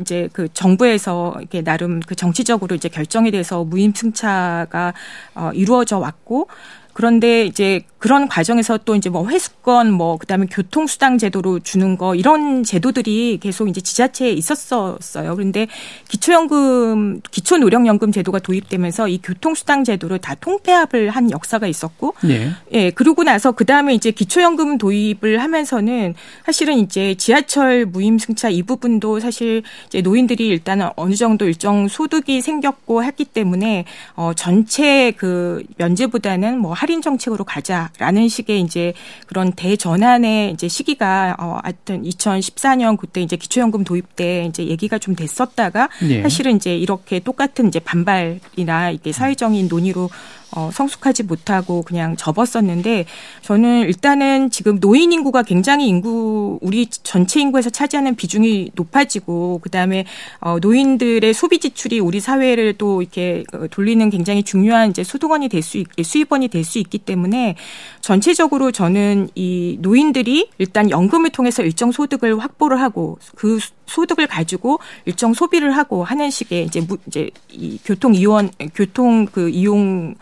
[0.00, 4.94] 이제 그 정부에서 이렇게 나름 그 정치적으로 이제 결정이 돼서 무임승차가
[5.34, 6.48] 어 이루어져 왔고
[6.94, 12.62] 그런데 이제 그런 과정에서 또 이제 뭐 회수권 뭐 그다음에 교통수당 제도로 주는 거 이런
[12.62, 15.34] 제도들이 계속 이제 지자체에 있었었어요.
[15.34, 15.66] 그런데
[16.08, 22.50] 기초연금 기초노령연금 제도가 도입되면서 이 교통수당 제도를 다 통폐합을 한 역사가 있었고 예.
[22.72, 29.18] 예, 그러고 나서 그 다음에 이제 기초연금 도입을 하면서는 사실은 이제 지하철 무임승차 이 부분도
[29.18, 36.58] 사실 이제 노인들이 일단 어느 정도 일정 소득이 생겼고 했기 때문에 어 전체 그 면제보다는
[36.58, 38.92] 뭐 할인 정책으로 가자라는 식의 이제
[39.26, 45.14] 그런 대전환의 이제 시기가 어 하여튼 2014년 그때 이제 기초연금 도입 때 이제 얘기가 좀
[45.14, 46.20] 됐었다가 예.
[46.20, 50.10] 사실은 이제 이렇게 똑같은 이제 반발이나 이게 사회적인 논의로
[50.56, 53.06] 어, 성숙하지 못하고 그냥 접었었는데
[53.42, 60.04] 저는 일단은 지금 노인 인구가 굉장히 인구 우리 전체 인구에서 차지하는 비중이 높아지고 그다음에
[60.40, 65.82] 어, 노인들의 소비 지출이 우리 사회를 또 이렇게 돌리는 굉장히 중요한 이제 소득원이 될 수
[66.02, 67.56] 수입원이 될 수 있기 때문에
[68.00, 75.34] 전체적으로 저는 이 노인들이 일단 연금을 통해서 일정 소득을 확보를 하고 그 소득을 가지고 일정
[75.34, 80.18] 소비를 하고 하는 식의 이제 무, 이제 이 교통 이원 교통 그 이용을 어,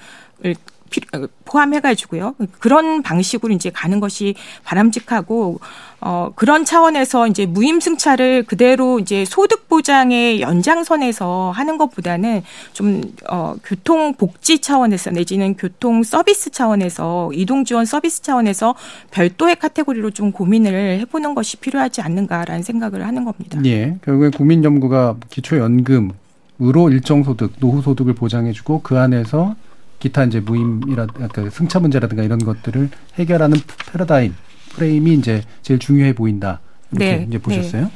[1.44, 2.34] 포함해가지고요.
[2.58, 5.60] 그런 방식으로 이제 가는 것이 바람직하고,
[6.00, 14.58] 어, 그런 차원에서 이제 무임승차를 그대로 이제 소득 보장의 연장선에서 하는 것보다는 좀, 어, 교통복지
[14.60, 18.74] 차원에서 내지는 교통 서비스 차원에서 이동지원 서비스 차원에서
[19.10, 23.60] 별도의 카테고리로 좀 고민을 해보는 것이 필요하지 않는가라는 생각을 하는 겁니다.
[23.64, 23.96] 예.
[24.04, 29.54] 결국에 국민연구가 기초연금으로 일정 소득, 노후 소득을 보장해주고 그 안에서
[30.02, 33.56] 기타 이제 무임이라 그 승차 문제라든가 이런 것들을 해결하는
[33.92, 34.34] 패러다임
[34.70, 36.58] 프레임이 이제 제일 중요해 보인다.
[36.90, 37.82] 이렇게 네, 이제 보셨어요.
[37.84, 37.90] 네.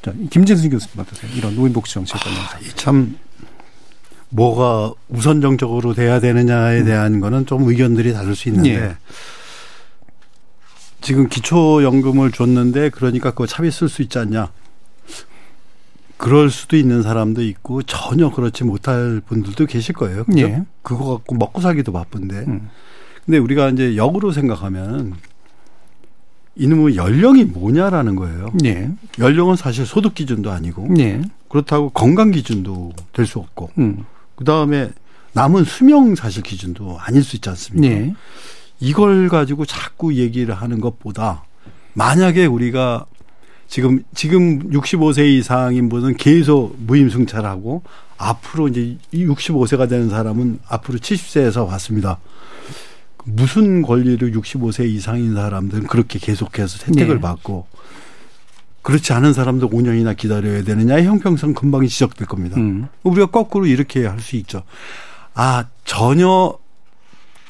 [0.00, 1.32] 자, 김진수 교수님 어떠세요?
[1.34, 2.56] 이런 노인복지 정책 관련해서.
[2.56, 3.18] 아, 참
[4.28, 7.20] 뭐가 우선정적으로 돼야 되느냐에 대한 음.
[7.20, 8.96] 거는 좀 의견들이 다를 수 있는데 예.
[11.00, 14.52] 지금 기초연금을 줬는데 그러니까 그거 차비 쓸 수 있지 않냐.
[16.18, 20.24] 그럴 수도 있는 사람도 있고 전혀 그렇지 못할 분들도 계실 거예요.
[20.24, 20.40] 그죠?
[20.40, 20.62] 예.
[20.82, 22.36] 그거 갖고 먹고 살기도 바쁜데.
[22.48, 22.68] 음.
[23.24, 25.14] 근데 우리가 이제 역으로 생각하면
[26.56, 28.52] 이놈의 연령이 뭐냐라는 거예요.
[28.64, 28.90] 예.
[29.18, 31.22] 연령은 사실 소득 기준도 아니고 예.
[31.48, 34.04] 그렇다고 건강 기준도 될 수 없고 음.
[34.34, 34.90] 그 다음에
[35.34, 37.94] 남은 수명 사실 기준도 아닐 수 있지 않습니까?
[37.94, 38.12] 예.
[38.80, 41.44] 이걸 가지고 자꾸 얘기를 하는 것보다
[41.94, 43.06] 만약에 우리가
[43.68, 47.82] 지금 지금 65세 이상인 분은 계속 무임승차하고
[48.16, 52.18] 앞으로 이제 65세가 되는 사람은 앞으로 70세에서 왔습니다.
[53.24, 57.20] 무슨 권리를 65세 이상인 사람들은 그렇게 계속해서 혜택을 네.
[57.20, 57.66] 받고
[58.80, 62.56] 그렇지 않은 사람도 5년이나 기다려야 되느냐의 형평성 금방이 지적될 겁니다.
[62.58, 62.88] 음.
[63.02, 64.62] 우리가 거꾸로 이렇게 할 수 있죠.
[65.34, 66.56] 아 전혀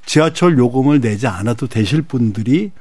[0.04, 2.72] 지하철 요금을 내지 않아도 되실 분들이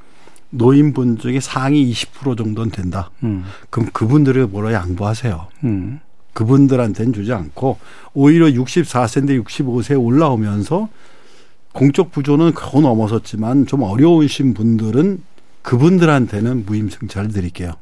[0.50, 3.12] 노인분 중에 상위 20% 정도는 된다.
[3.24, 3.46] 음.
[3.70, 5.48] 그럼 그분들을 뭐라 양보하세요.
[5.66, 6.00] 음.
[6.34, 7.78] 그분들한테는 주지 않고
[8.14, 10.88] 오히려 64세인데 65세에 올라오면서
[11.74, 15.22] 공적 부조는 거의 넘어섰지만 좀 어려우신 분들은
[15.64, 17.74] 그분들한테는 무임승차를 드릴게요.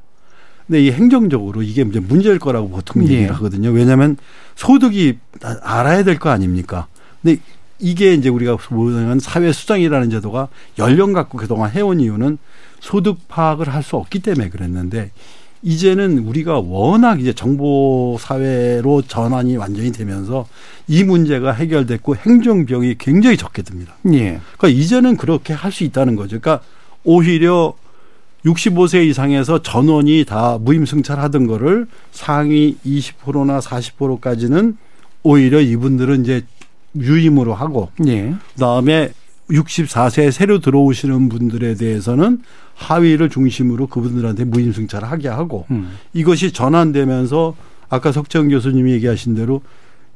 [0.65, 3.12] 근데 이 행정적으로 이게 문제일 거라고 보통 예.
[3.13, 3.69] 얘기를 하거든요.
[3.69, 4.17] 왜냐하면
[4.56, 5.19] 소득이
[5.62, 6.88] 알아야 될 거 아닙니까?
[7.21, 7.39] 근데
[7.79, 10.47] 이게 이제 우리가 보면 사회 수장이라는 제도가
[10.79, 12.38] 연령 갖고 그동안 해온 이유는
[12.79, 15.11] 소득 파악을 할 수 없기 때문에 그랬는데
[15.61, 20.47] 이제는 우리가 워낙 이제 정보 사회로 전환이 완전히 되면서
[20.88, 23.95] 이 문제가 해결됐고 행정 비용이 굉장히 적게 듭니다.
[24.13, 24.39] 예.
[24.57, 26.39] 그러니까 이제는 그렇게 할 수 있다는 거죠.
[26.39, 26.63] 그러니까
[27.03, 27.73] 오히려
[28.45, 34.77] 65세 이상에서 전원이 다 무임승차를 하던 거를 상위 20%나 40%까지는
[35.23, 36.45] 오히려 이분들은 이제
[36.95, 38.34] 유임으로 하고 예.
[38.53, 39.12] 그다음에
[39.49, 42.41] 64세 새로 들어오시는 분들에 대해서는
[42.73, 45.97] 하위를 중심으로 그분들한테 무임 승차를 하게 하고 음.
[46.13, 47.55] 이것이 전환되면서
[47.89, 49.62] 아까 석정 교수님이 얘기하신 대로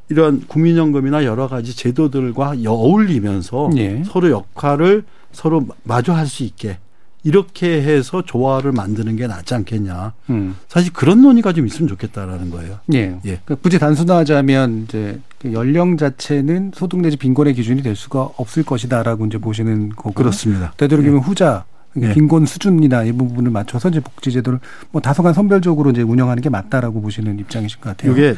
[0.09, 4.03] 이런 국민연금이나 여러 가지 제도들과 어울리면서 예.
[4.05, 6.79] 서로 역할을 서로 마주할 수 있게
[7.23, 10.13] 이렇게 해서 조화를 만드는 게 낫지 않겠냐.
[10.31, 10.55] 음.
[10.67, 12.79] 사실 그런 논의가 좀 있으면 좋겠다라는 거예요.
[12.93, 13.19] 예.
[13.25, 13.39] 예.
[13.45, 19.25] 그러니까 굳이 단순화하자면 이제 그 연령 자체는 소득 내지 빈곤의 기준이 될 수가 없을 것이다라고
[19.25, 20.11] 이제 보시는 거고.
[20.13, 20.73] 그렇습니다.
[20.77, 21.21] 되도록이면 예.
[21.21, 22.13] 후자 그러니까 예.
[22.13, 24.59] 빈곤 수준이나 이 부분을 맞춰서 이제 복지 제도를
[24.91, 28.11] 뭐 다소간 선별적으로 이제 운영하는 게 맞다라고 보시는 입장이신 것 같아요.
[28.11, 28.35] 이게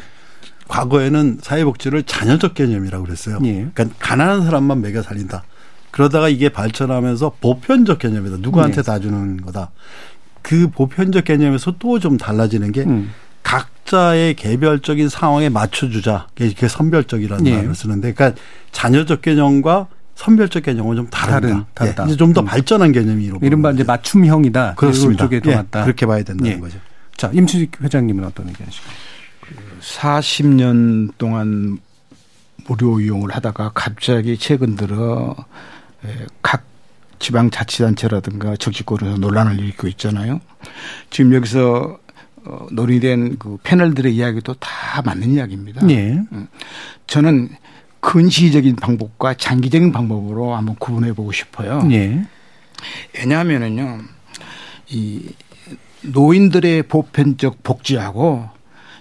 [0.67, 3.39] 과거에는 사회복지를 자녀적 개념이라고 그랬어요.
[3.43, 3.67] 예.
[3.73, 5.43] 그러니까 가난한 사람만 먹여 살린다.
[5.89, 8.37] 그러다가 이게 발전하면서 보편적 개념이다.
[8.39, 8.81] 누구한테 네.
[8.83, 9.71] 다 주는 거다.
[10.41, 13.11] 그 보편적 개념에서 또 좀 달라지는 게 음.
[13.43, 16.27] 각자의 개별적인 상황에 맞춰주자.
[16.36, 17.56] 그게 선별적이라는 네.
[17.56, 21.65] 말을 쓰는데, 그러니까 자녀적 개념과 선별적 개념은 좀 다르다.
[21.73, 22.04] 다르다.
[22.04, 22.08] 예.
[22.08, 22.45] 이제 좀더 음.
[22.45, 23.39] 발전한 개념이로.
[23.41, 24.75] 이른바 이제 맞춤형이다.
[24.75, 25.23] 그렇습니다.
[25.23, 25.80] 쪽에 더 맞다.
[25.80, 25.84] 예.
[25.84, 26.60] 그렇게 봐야 된다는 예.
[26.60, 26.78] 거죠.
[27.18, 28.93] 자, 임치직 회장님은 어떤 의견이십니까?
[29.82, 31.80] 40년 동안
[32.68, 35.36] 무료 이용을 하다가 갑자기 최근 들어
[36.05, 36.63] 예, 각
[37.20, 40.41] 지방자치단체라든가 정치권에서 논란을 일으키고 있잖아요.
[41.09, 41.99] 지금 여기서
[42.45, 45.87] 어, 논의된 그 패널들의 이야기도 다 맞는 이야기입니다.
[45.89, 46.21] 예.
[46.31, 46.47] 음.
[47.07, 47.49] 저는
[47.99, 51.87] 근시적인 방법과 장기적인 방법으로 한번 구분해 보고 싶어요.
[51.91, 52.25] 예.
[53.15, 53.99] 왜냐하면은요,
[54.89, 55.29] 이
[56.01, 58.49] 노인들의 보편적 복지하고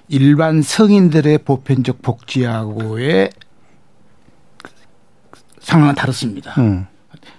[0.08, 3.30] 일반 성인들의 보편적 복지하고의
[5.60, 6.54] 상황은 다릅니다.
[6.58, 6.86] 음.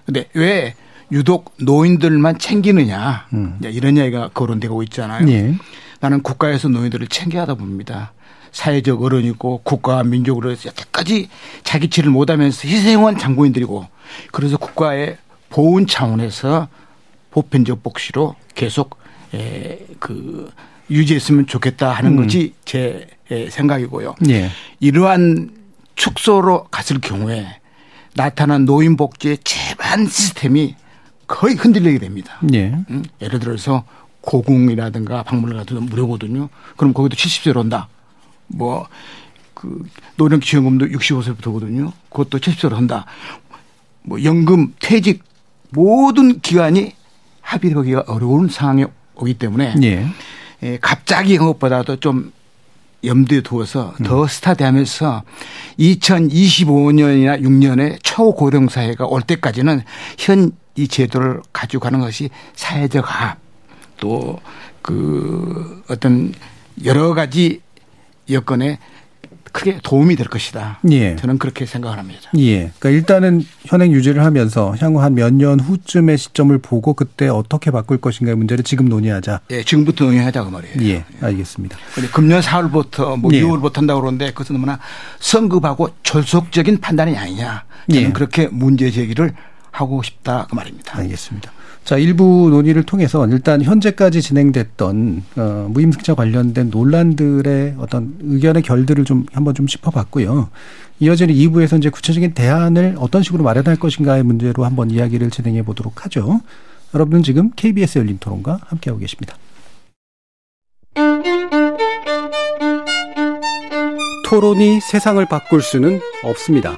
[0.06, 0.74] 근데 왜
[1.12, 3.60] 유독 노인들만 챙기느냐 음.
[3.64, 5.28] 이런 이야기가 거론되고 있잖아요.
[5.30, 5.56] 예.
[6.02, 8.12] 나는 국가에서 노인들을 챙겨야 하다 봅니다.
[8.52, 11.30] 사회적 어른이고 국가와 민족으로 여태까지
[11.64, 13.88] 자기 치를 못하면서 희생한 장군인들이고
[14.32, 15.18] 그래서 국가의
[15.50, 16.68] 보훈 차원에서
[17.30, 18.98] 보편적 복지로 계속
[19.34, 20.52] 에, 그
[20.90, 22.24] 유지했으면 좋겠다 하는 음.
[22.24, 24.16] 것이 제 에, 생각이고요.
[24.30, 24.50] 예.
[24.82, 25.52] 이러한
[25.96, 27.48] 축소로 갔을 경우에
[28.16, 30.76] 나타난 노인 복지의 제반 시스템이
[31.28, 32.40] 거의 흔들리게 됩니다.
[32.54, 32.74] 예.
[32.90, 33.86] 음, 예를 들어서
[34.22, 36.50] 고궁이라든가 박물관 같은 건 무료거든요.
[36.78, 37.90] 그럼 거기도 70세로 한다.
[38.48, 38.88] 뭐,
[39.54, 39.84] 그,
[40.18, 41.92] 노령 기여금도 65세부터거든요.
[42.10, 43.06] 그것도 70세로 한다.
[44.04, 45.24] 뭐, 연금, 퇴직,
[45.70, 46.94] 모든 기관이
[47.42, 50.08] 합의하기가 어려운 상황이 오기 때문에 예.
[50.64, 52.32] 예, 갑자기 한 것보다도 좀
[53.04, 55.24] 염두에 두어서 더 스타트하면서
[55.80, 59.82] 2025년이나 6년에 초고령 사회가 올 때까지는
[60.20, 63.38] 현 이 제도를 가지고 가는 것이 사회적 합,
[64.02, 64.42] 또
[64.82, 66.34] 그 어떤
[66.86, 67.62] 여러 가지
[68.30, 68.80] 여건에
[69.52, 70.80] 크게 도움이 될 것이다.
[70.90, 71.16] 예.
[71.18, 72.32] 저는 그렇게 생각을 합니다.
[72.38, 72.72] 예.
[72.80, 77.98] 그러니까 일단은 현행 유지를 하면서 향후 한 몇 년 후쯤의 시점을 보고 그때 어떻게 바꿀
[78.00, 79.42] 것인가의 문제를 지금 논의하자.
[79.52, 80.76] 예, 지금부터 논의하자 그 말이에요.
[80.84, 81.06] 예.
[81.22, 81.78] 알겠습니다.
[81.94, 83.42] 근데 금년 4월부터 뭐 예.
[83.44, 84.80] 6월부터 한다고 그러는데 그것은 너무나
[85.20, 87.66] 성급하고 졸속적인 판단이 아니냐.
[87.92, 88.12] 저는 예.
[88.14, 89.34] 그렇게 문제 제기를
[89.72, 90.98] 하고 싶다 그 말입니다.
[90.98, 91.52] 알겠습니다.
[91.84, 99.26] 자, 일부 논의를 통해서 일단 현재까지 진행됐던 어, 무임승차 관련된 논란들의 어떤 의견의 결들을 좀
[99.34, 100.50] 한번 좀 짚어봤고요.
[101.00, 106.42] 이어지는 2부에서 이제 구체적인 대안을 어떤 식으로 마련할 것인가의 문제로 한번 이야기를 진행해 보도록 하죠.
[106.94, 109.36] 여러분은 지금 KBS 열린 토론과 함께하고 계십니다.
[114.30, 116.78] 토론이 세상을 바꿀 수는 없습니다.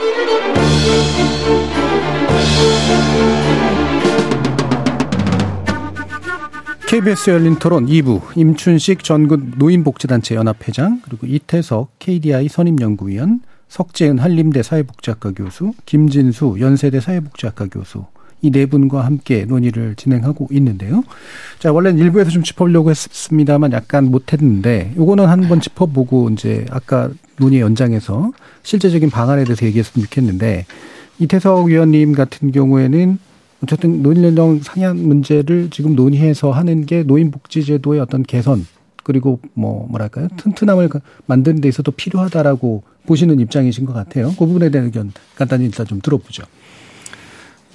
[6.91, 13.39] KBS 열린 토론 2부 임춘식 전국 노인복지단체 연합회장 그리고 이태석 KDI 선임연구위원
[13.69, 18.03] 석재은 한림대 사회복지학과 교수 김진수 연세대 사회복지학과 교수
[18.41, 21.05] 이 네 분과 함께 논의를 진행하고 있는데요.
[21.59, 28.33] 자 원래는 일부에서 좀 짚어보려고 했습니다만 약간 못했는데 요거는 한번 짚어보고 이제 아까 논의 연장해서
[28.63, 30.65] 실제적인 방안에 대해서 얘기했으면 좋겠는데
[31.19, 33.30] 이태석 위원님 같은 경우에는
[33.63, 38.65] 어쨌든 노인연령 상향 문제를 지금 논의해서 하는 게 노인복지제도의 어떤 개선
[39.03, 40.89] 그리고 뭐 뭐랄까요 튼튼함을
[41.25, 44.29] 만드는 데 있어도 필요하다라고 보시는 입장이신 것 같아요.
[44.29, 46.43] 그 부분에 대한 의견 간단히 일단 좀 들어보죠.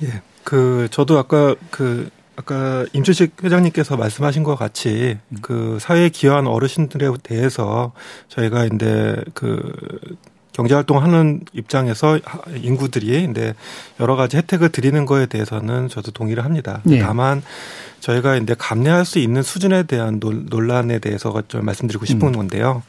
[0.03, 0.23] 예.
[0.45, 7.93] 그 저도 아까 그 아까 임주식 회장님께서 말씀하신 것 같이 그 사회에 기여한 어르신들에 대해서
[8.29, 9.59] 저희가 이제 그
[10.61, 12.19] 경제활동하는 입장에서
[12.63, 13.55] 인구들이 근데
[14.01, 16.81] 여러 가지 혜택을 드리는 거에 대해서는 저도 동의를 합니다.
[16.85, 16.99] 네.
[16.99, 17.43] 다만
[18.01, 22.33] 저희가 이제 감내할 수 있는 수준에 대한 논- 논란에 대해서 좀 말씀드리고 싶은 음.
[22.33, 22.83] 건데요.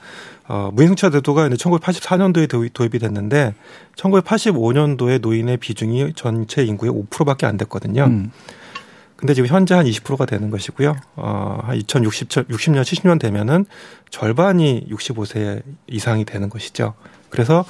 [0.48, 3.54] 어, 무임승차 제도가 이제 1984년도에 도입, 도입이 됐는데
[3.98, 8.06] 1985년도에 노인의 비중이 전체 인구의 5%밖에 안 됐거든요.
[8.06, 8.32] 음.
[9.18, 10.96] 근데 지금 현재 한 20%가 되는 것이고요.
[11.18, 13.66] 어, 한 2060, 60년, 70년 되면은
[14.10, 16.94] 절반이 65세 이상이 되는 것이죠.
[17.30, 17.66] 그래서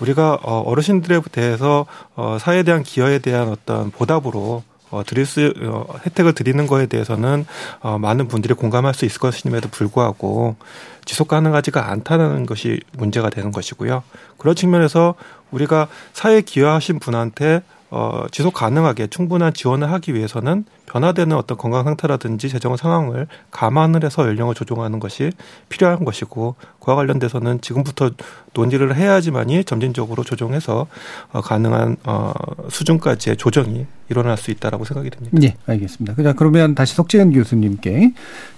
[0.00, 1.86] 우리가 어, 어르신들에 대해서
[2.16, 7.46] 어, 사회에 대한 기여에 대한 어떤 보답으로 어, 드릴 수, 어, 혜택을 드리는 거에 대해서는
[7.80, 10.56] 어, 많은 분들이 공감할 수 있을 것임에도 불구하고
[11.04, 14.02] 지속 가능하지가 않다는 것이 문제가 되는 것이고요.
[14.36, 15.14] 그런 측면에서
[15.50, 22.48] 우리가 사회에 기여하신 분한테 어, 지속 가능하게 충분한 지원을 하기 위해서는 변화되는 어떤 건강 상태라든지
[22.48, 25.32] 재정 상황을 감안을 해서 연령을 조정하는 것이
[25.68, 28.10] 필요한 것이고 그와 관련돼서는 지금부터
[28.54, 30.86] 논의를 해야지만이 점진적으로 조정해서
[31.32, 32.32] 어, 가능한 어,
[32.68, 35.38] 수준까지의 조정이 일어날 수 있다라고 생각이 됩니다.
[35.42, 36.20] 예, 알겠습니다.
[36.22, 38.12] 자, 그러면 다시 석재현 교수님께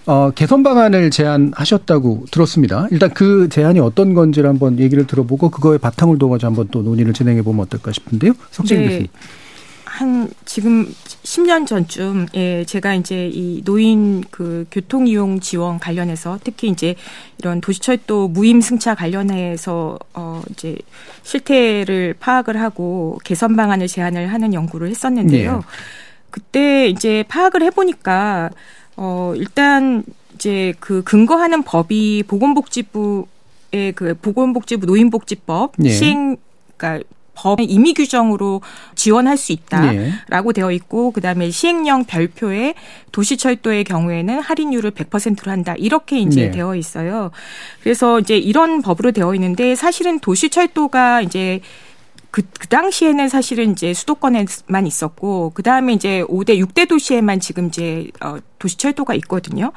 [0.07, 2.87] 어, 개선 방안을 제안하셨다고 들었습니다.
[2.91, 7.43] 일단 그 제안이 어떤 건지를 한번 얘기를 들어보고 그거에 바탕을 둬가지고 한번 또 논의를 진행해
[7.43, 8.33] 보면 어떨까 싶은데요.
[8.51, 8.89] 석재현 네.
[8.89, 9.09] 교수님.
[9.93, 16.69] 한 지금 10년 전쯤 예 제가 이제 이 노인 그 교통 이용 지원 관련해서 특히
[16.69, 16.95] 이제
[17.39, 20.79] 이런 도시철도 무임 승차 관련해서 어 이제
[21.25, 25.57] 실태를 파악을 하고 개선 방안을 제안을 하는 연구를 했었는데요.
[25.57, 25.63] 네.
[26.31, 28.49] 그때 이제 파악을 해 보니까
[28.97, 33.27] 어 일단 이제 그 근거하는 법이 보건복지부
[33.75, 35.91] 의 그 보건복지부 노인복지법 예.
[35.91, 36.37] 시행
[36.77, 38.61] 그러니까 법 임의 규정으로
[38.95, 40.53] 지원할 수 있다라고 예.
[40.55, 42.75] 되어 있고 그다음에 시행령 별표에
[43.11, 46.51] 도시철도의 경우에는 할인율을 100%로 한다 이렇게 이제 네.
[46.51, 47.31] 되어 있어요.
[47.83, 51.61] 그래서 이제 이런 법으로 되어 있는데 사실은 도시철도가 이제
[52.33, 58.09] 그, 그 당시에는 사실은 이제 수도권에만 있었고, 그 다음에 이제 5대, 6대 도시에만 지금 이제,
[58.23, 59.73] 어, 도시철도가 있거든요.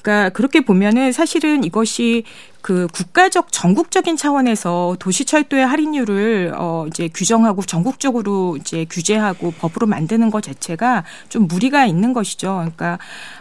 [0.00, 2.22] 그러니까 그렇게 보면은 사실은 이것이
[2.60, 10.42] 그 국가적, 전국적인 차원에서 도시철도의 할인율을 어, 이제 규정하고 전국적으로 이제 규제하고 법으로 만드는 것
[10.42, 12.54] 자체가 좀 무리가 있는 것이죠.
[12.56, 12.98] 그러니까,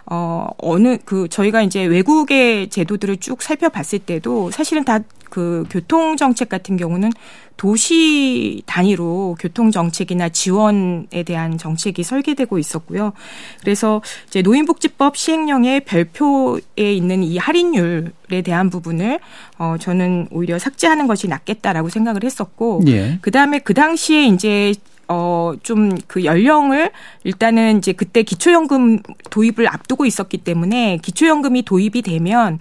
[0.07, 4.99] 어, 어느 그 저희가 이제 외국의 제도들을 쭉 살펴봤을 때도 사실은 다
[5.36, 7.12] 그 교통 정책 같은 경우는
[7.58, 13.12] 도시 단위로 교통 정책이나 지원에 대한 정책이 설계되고 있었고요.
[13.60, 19.20] 그래서 이제 노인복지법 시행령의 별표에 있는 이 할인율에 대한 부분을
[19.58, 23.20] 어 저는 오히려 삭제하는 것이 낫겠다라고 생각을 했었고 예.
[23.22, 24.74] 그다음에 그 당시에 이제
[25.10, 26.92] 어, 좀 그 연령을
[27.26, 32.58] 일단은 이제 그때 기초연금 도입을 앞두고 있었기 때문에 기초연금이 도입이 되면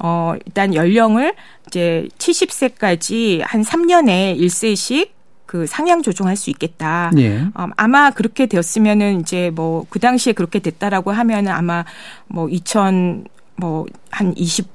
[0.00, 1.34] 어, 일단 연령을
[1.66, 5.10] 이제 70세까지 한 3년에 1세씩
[5.46, 7.10] 그 상향 조정할 수 있겠다.
[7.18, 7.42] 예.
[7.54, 11.84] 어, 아마 그렇게 되었으면은 이제 뭐 그 당시에 그렇게 됐다라고 하면은 아마
[12.26, 13.26] 뭐 2000
[13.56, 14.66] 뭐 한 20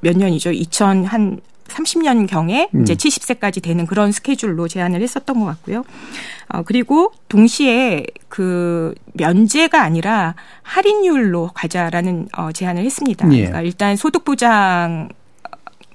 [0.00, 0.50] 몇 년이죠.
[0.52, 2.96] 2000 한 30년 경에 이제 음.
[2.96, 5.84] 70세까지 되는 그런 스케줄로 제안을 했었던 것 같고요.
[6.48, 13.26] 어, 그리고 동시에 그 면제가 아니라 할인율로 가자라는 어, 제안을 했습니다.
[13.32, 13.36] 예.
[13.36, 15.08] 그러니까 일단 소득 보장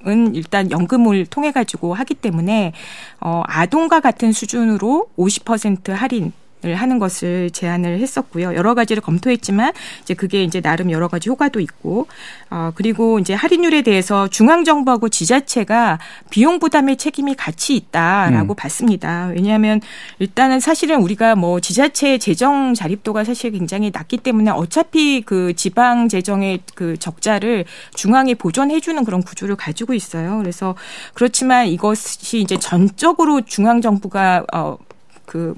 [0.08, 2.72] 은 일단 연금을 통해 가지고 하기 때문에
[3.20, 6.32] 어 아동과 같은 수준으로 50% 할인 을
[6.64, 8.54] 하는 것을 제안을 했었고요.
[8.56, 12.08] 여러 가지를 검토했지만 이제 그게 이제 나름 여러 가지 효과도 있고
[12.50, 16.00] 어 그리고 이제 할인율에 대해서 중앙 정부하고 지자체가
[16.30, 18.56] 비용 부담의 책임이 같이 있다라고 음.
[18.56, 19.32] 봤습니다.
[19.34, 19.80] 왜냐하면
[20.20, 26.60] 일단은 사실은 우리가 뭐 지자체 재정 자립도가 사실 굉장히 낮기 때문에 어차피 그 지방 재정의
[26.76, 30.38] 그 적자를 중앙이 보존해 주는 그런 구조를 가지고 있어요.
[30.40, 30.76] 그래서
[31.14, 35.56] 그렇지만 이것이 이제 전적으로 중앙 정부가 어그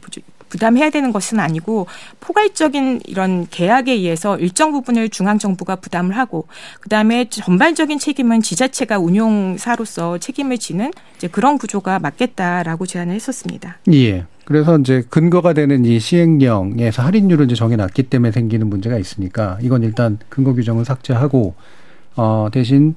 [0.52, 1.88] 부담해야 되는 것은 아니고
[2.20, 6.48] 포괄적인 이런 계약에 의해서 일정 부분을 중앙 정부가 부담을 하고
[6.82, 13.78] 그다음에 전반적인 책임은 지자체가 운용사로서 책임을 지는 이제 그런 구조가 맞겠다라고 제안을 했었습니다.
[13.94, 14.26] 예.
[14.44, 20.20] 그래서 이제 근거가 되는 이 시행령에서 할인율을 이제 정해놨기 때문에 생기는 문제가 있으니까 이건 일단
[20.28, 21.56] 근거 규정을 삭제하고
[22.18, 22.96] 어 대신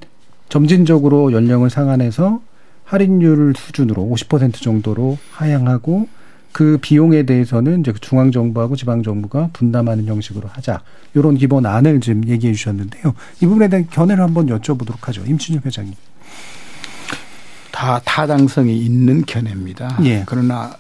[0.49, 2.41] 점진적으로 연령을 상한해서
[2.85, 6.09] 할인율 수준으로 50% 정도로 하향하고
[6.55, 10.83] 그 비용에 대해서는 이제 중앙 정부하고 지방 정부가 분담하는 형식으로 하자.
[11.13, 13.13] 이런 기본 안을 지금 얘기해 주셨는데요.
[13.43, 15.25] 이 부분에 대한 견해를 한번 여쭤보도록 하죠.
[15.27, 15.95] 임춘영 회장님.
[17.73, 19.99] 다 타당성이 있는 견해입니다.
[20.05, 20.23] 예.
[20.27, 20.77] 그러나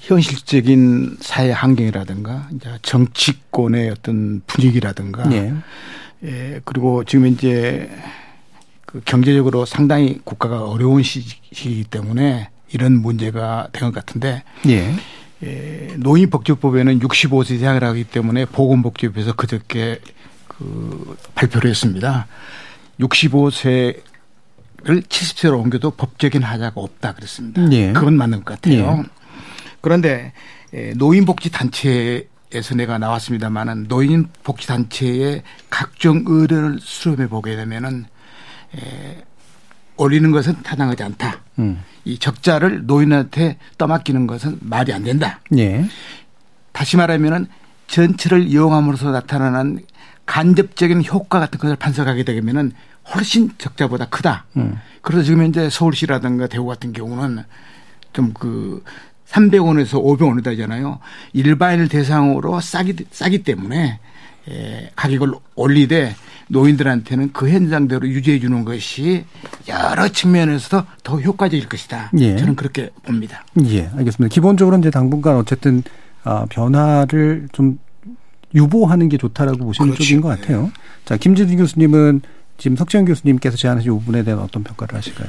[0.00, 5.54] 현실적인 사회 환경이라든가 이제 정치권의 어떤 분위기라든가 예.
[6.24, 7.88] 예, 그리고 지금 이제
[8.84, 14.94] 그 경제적으로 상당히 국가가 어려운 시기이기 때문에 이런 문제가 된 것 같은데 예.
[15.42, 20.00] 예, 노인복지법에는 65세 이상이라 하기 때문에 보건복지법에서 그저께
[20.48, 22.26] 그 발표를 했습니다.
[23.00, 24.00] 65세를
[24.84, 27.70] 70세로 옮겨도 법적인 하자가 없다 그랬습니다.
[27.72, 27.92] 예.
[27.92, 29.02] 그건 맞는 것 같아요.
[29.04, 29.10] 예.
[29.80, 30.32] 그런데
[30.72, 38.06] 예, 노인복지단체에서 내가 나왔습니다마는 노인 복지 단체의 각종 의뢰를 수렴해 보게 되면은
[38.76, 39.22] 예,
[39.96, 41.40] 올리는 것은 타당하지 않다.
[41.58, 41.82] 음.
[42.04, 45.40] 이 적자를 노인한테 떠맡기는 것은 말이 안 된다.
[45.56, 45.84] 예.
[46.72, 47.46] 다시 말하면은
[47.86, 49.80] 전체를 이용함으로써 나타나는
[50.26, 52.72] 간접적인 효과 같은 것을 판석하게 되면은
[53.14, 54.46] 훨씬 적자보다 크다.
[54.56, 54.78] 음.
[55.02, 57.44] 그래서 지금 현재 서울시라든가 대구 같은 경우는
[58.12, 58.82] 좀그
[59.28, 61.00] 300원에서 500원이다 하잖아요.
[61.32, 64.00] 일반인을 대상으로 싸기, 싸기 때문에
[64.48, 66.14] 예, 가격을 올리되
[66.54, 69.24] 노인들한테는 그 현상대로 유지해 주는 것이
[69.68, 72.12] 여러 측면에서 더 효과적일 것이다.
[72.18, 72.36] 예.
[72.36, 73.44] 저는 그렇게 봅니다.
[73.66, 74.32] 예, 알겠습니다.
[74.32, 75.82] 기본적으로 이제 당분간 어쨌든
[76.22, 77.78] 아, 변화를 좀
[78.54, 80.04] 유보하는 게 좋다라고 보시는 그렇죠.
[80.04, 80.70] 쪽인 것 같아요.
[81.04, 82.22] 자, 김진두 교수님은
[82.56, 85.28] 지금 석지현 교수님께서 제안하신 이 부분에 대한 어떤 평가를 하실까요?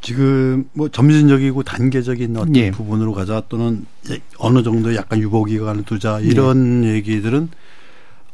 [0.00, 2.70] 지금 뭐 점진적이고 단계적인 어떤 예.
[2.70, 3.84] 부분으로 가자 또는
[4.38, 7.50] 어느 정도 약간 유보 기간을 두자 이런 얘기들은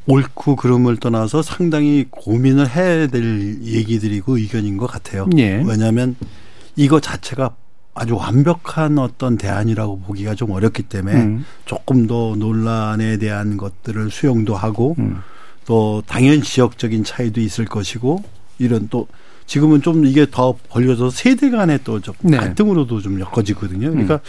[0.07, 5.29] 옳고 그름을 떠나서 상당히 고민을 해야 될 얘기들이고 의견인 것 같아요.
[5.39, 5.63] 예.
[5.67, 6.17] 왜냐하면
[6.77, 7.55] 이거 자체가
[7.95, 11.45] 아주 완벽한 어떤 대안이라고 보기가 좀 어렵기 때문에 음.
[11.65, 15.21] 조금 더 논란에 대한 것들을 수용도 하고 음.
[15.65, 18.23] 또 당연 지역적인 차이도 있을 것이고
[18.59, 19.07] 이런 또
[19.47, 22.37] 지금은 좀 이게 더 벌려서 세대 간의 또좀 네.
[22.37, 23.91] 갈등으로도 좀 엮어지거든요.
[23.91, 24.21] 그러니까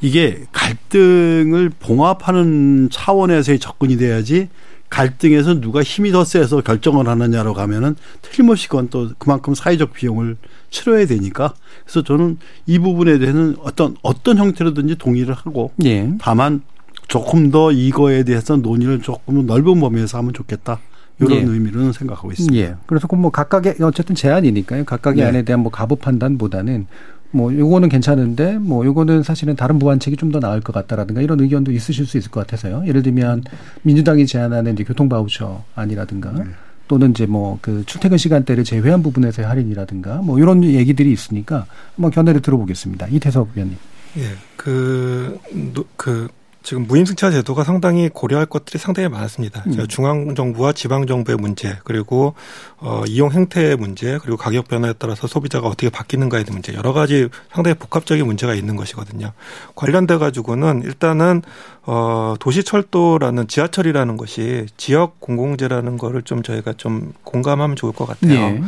[0.00, 4.48] 이게 갈등을 봉합하는 차원에서의 접근이 돼야지
[4.88, 10.36] 갈등에서 누가 힘이 더 세서 결정을 하느냐로 가면은 틀림없이 그건 또 그만큼 사회적 비용을
[10.70, 16.10] 치러야 되니까 그래서 저는 이 부분에 대해서는 어떤 어떤 형태로든지 동의를 하고 예.
[16.20, 16.62] 다만
[17.06, 20.80] 조금 더 이거에 대해서 논의를 조금 넓은 범위에서 하면 좋겠다.
[21.20, 21.42] 이런 예.
[21.42, 22.56] 의미로는 생각하고 있습니다.
[22.56, 22.76] 예.
[22.86, 24.84] 그래서 그뭐 각각의 어쨌든 제안이니까요.
[24.84, 25.28] 각각의 네.
[25.28, 26.86] 안에 대한 뭐 가부 판단보다는
[27.30, 31.72] 뭐 요거는 괜찮은데 뭐 요거는 사실은 다른 무한책이 좀 더 나을 것 같다라든가 이런 의견도
[31.72, 32.84] 있으실 수 있을 것 같아서요.
[32.86, 33.44] 예를 들면
[33.82, 36.44] 민주당이 제안하는 이제 교통 바우처 아니라든가 네.
[36.86, 41.66] 또는 이제 뭐 그 출퇴근 시간대를 제외한 부분에서의 할인이라든가 뭐 이런 얘기들이 있으니까
[41.96, 43.08] 한번 견해를 들어보겠습니다.
[43.08, 43.76] 이태석 의원님.
[44.16, 44.22] 예,
[44.56, 45.38] 그,
[45.74, 46.28] 노- 그,
[46.68, 49.64] 지금 무임승차 제도가 상당히 고려할 것들이 상당히 많았습니다.
[49.68, 49.88] 음.
[49.88, 52.34] 중앙 정부와 지방 정부의 문제, 그리고,
[52.76, 57.30] 어, 이용 행태의 문제, 그리고 가격 변화에 따라서 소비자가 어떻게 바뀌는가에 대한 문제, 여러 가지
[57.50, 59.32] 상당히 복합적인 문제가 있는 것이거든요.
[59.76, 61.40] 관련돼 가지고는 일단은,
[61.84, 68.34] 어, 도시철도라는 지하철이라는 것이 지역 공공재라는 거를 좀 저희가 좀 공감하면 좋을 것 같아요.
[68.34, 68.62] 예.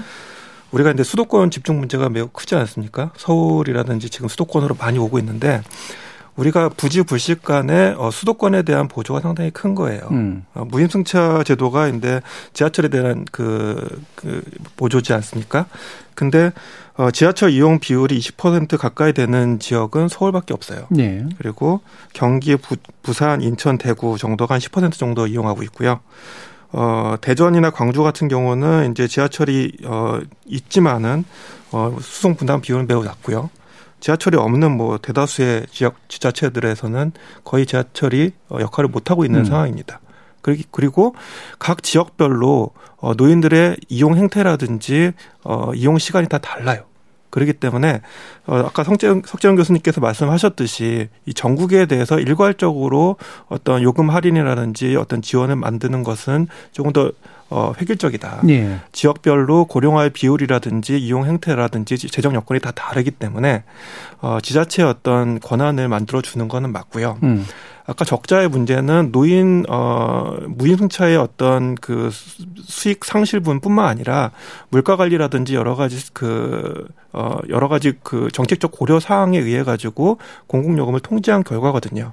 [0.70, 3.10] 우리가 이제 수도권 집중 문제가 매우 크지 않습니까?
[3.18, 5.60] 서울이라든지 지금 수도권으로 많이 오고 있는데
[6.36, 10.08] 우리가 부지불식 간에 어, 수도권에 대한 보조가 상당히 큰 거예요.
[10.10, 10.44] 음.
[10.54, 12.20] 어, 무임승차 제도가 근데
[12.52, 14.42] 지하철에 대한 그, 그
[14.76, 15.66] 보조지 않습니까?
[16.14, 16.52] 근데
[16.96, 20.86] 어, 지하철 이용 비율이 20% 가까이 되는 지역은 서울밖에 없어요.
[20.98, 21.24] 예.
[21.38, 21.80] 그리고
[22.12, 26.00] 경기, 부, 부산, 인천, 대구 정도가 한 10% 정도 이용하고 있고요.
[26.72, 31.24] 어, 대전이나 광주 같은 경우는 이제 지하철이 어, 있지만은
[31.72, 33.50] 어, 수송 분담 비율은 매우 낮고요.
[34.00, 37.12] 지하철이 없는 뭐 대다수의 지역 지자체들에서는
[37.44, 39.44] 거의 지하철이 어, 역할을 못 하고 있는 음.
[39.44, 40.00] 상황입니다.
[40.42, 41.14] 그리- 그리고
[41.58, 45.12] 각 지역별로 어, 노인들의 이용 행태라든지
[45.44, 46.84] 어, 이용 시간이 다 달라요.
[47.30, 48.00] 그렇기 때문에
[48.46, 53.16] 어, 아까 성재영, 석재영 교수님께서 말씀하셨듯이 이 전국에 대해서 일괄적으로
[53.48, 57.12] 어떤 요금 할인이라든지 어떤 지원을 만드는 것은 조금 더
[57.50, 58.42] 어, 획일적이다.
[58.48, 58.78] 예.
[58.92, 63.64] 지역별로 고령화의 비율이라든지 이용 행태라든지 재정 여건이 다 다르기 때문에
[64.20, 67.18] 어, 지자체의 어떤 권한을 만들어 주는 거는 맞고요.
[67.24, 67.44] 음.
[67.86, 74.30] 아까 적자의 문제는 노인 어 무임승차의 어떤 그 수- 수익 상실분뿐만 아니라
[74.68, 81.00] 물가 관리라든지 여러 가지 그어 여러 가지 그 정책적 고려 사항에 의해 가지고 공공 요금을
[81.00, 82.12] 통제한 결과거든요.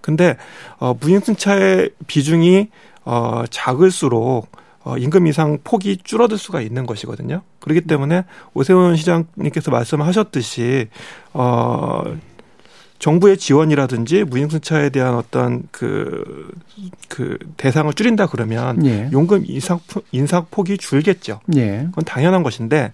[0.00, 0.36] 근데
[0.78, 2.68] 어 무임승차의 비중이
[3.04, 4.50] 어 작을수록
[4.84, 7.42] 어 임금 인상 폭이 줄어들 수가 있는 것이거든요.
[7.60, 8.24] 그렇기 때문에
[8.54, 10.88] 오세훈 시장님께서 말씀하셨듯이
[11.32, 12.02] 어
[13.02, 16.52] 정부의 지원이라든지 무임승차에 대한 어떤 그,
[17.08, 19.10] 그 대상을 줄인다 그러면 예.
[19.12, 19.80] 용금 인상,
[20.12, 21.40] 인상 폭이 줄겠죠.
[21.56, 21.86] 예.
[21.86, 22.92] 그건 당연한 것인데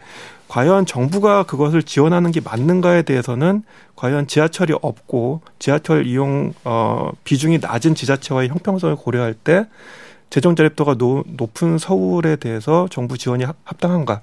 [0.48, 3.62] 과연 정부가 그것을 지원하는 게 맞는가에 대해서는
[3.96, 9.66] 과연 지하철이 없고 지하철 이용 어 비중이 낮은 지자체와의 형평성을 고려할 때
[10.30, 14.20] 재정 자립도가 노- 높은 서울에 대해서 정부 지원이 합- 합당한가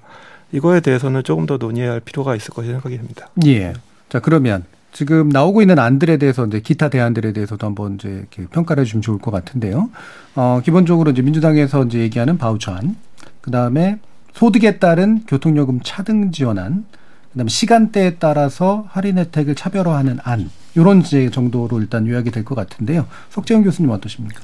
[0.52, 3.28] 이거에 대해서는 조금 더 논의해야 할 필요가 있을 것이 생각이 됩니다.
[3.46, 3.72] 예.
[4.08, 8.82] 자, 그러면 지금 나오고 있는 안들에 대해서 이제 기타 대안들에 대해서도 한번 이제 이렇게 평가를
[8.84, 9.90] 해주면 좋을 것 같은데요.
[10.36, 12.96] 어, 기본적으로 이제 민주당에서 이제 얘기하는 바우처안,
[13.40, 13.98] 그 다음에
[14.40, 16.84] 소득에 따른 교통요금 차등 지원안,
[17.32, 22.54] 그 다음에 시간대에 따라서 할인 혜택을 차별화하는 안, 요런 이제 정도로 일단 요약이 될 것
[22.54, 23.06] 같은데요.
[23.30, 24.42] 석재영 교수님 어떠십니까?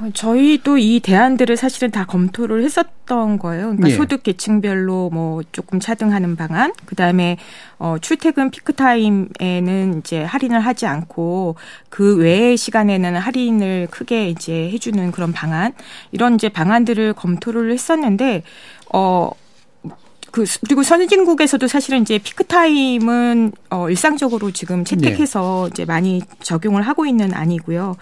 [0.00, 3.62] 어, 저희 도 이 대안들을 사실은 다 검토를 했었던 거예요.
[3.68, 3.94] 그러니까 예.
[3.94, 7.36] 소득 계층별로 뭐 조금 차등하는 방안, 그 다음에
[7.78, 11.56] 어 출퇴근 피크 타임에는 이제 할인을 하지 않고
[11.88, 15.72] 그 외의 시간에는 할인을 크게 이제 해주는 그런 방안,
[16.12, 18.44] 이런 이제 방안들을 검토를 했었는데
[18.92, 19.30] 어.
[20.30, 27.06] 그 그리고 선진국에서도 사실은 이제 피크 타임은 어 일상적으로 지금 채택해서 이제 많이 적용을 하고
[27.06, 27.96] 있는 안이고요.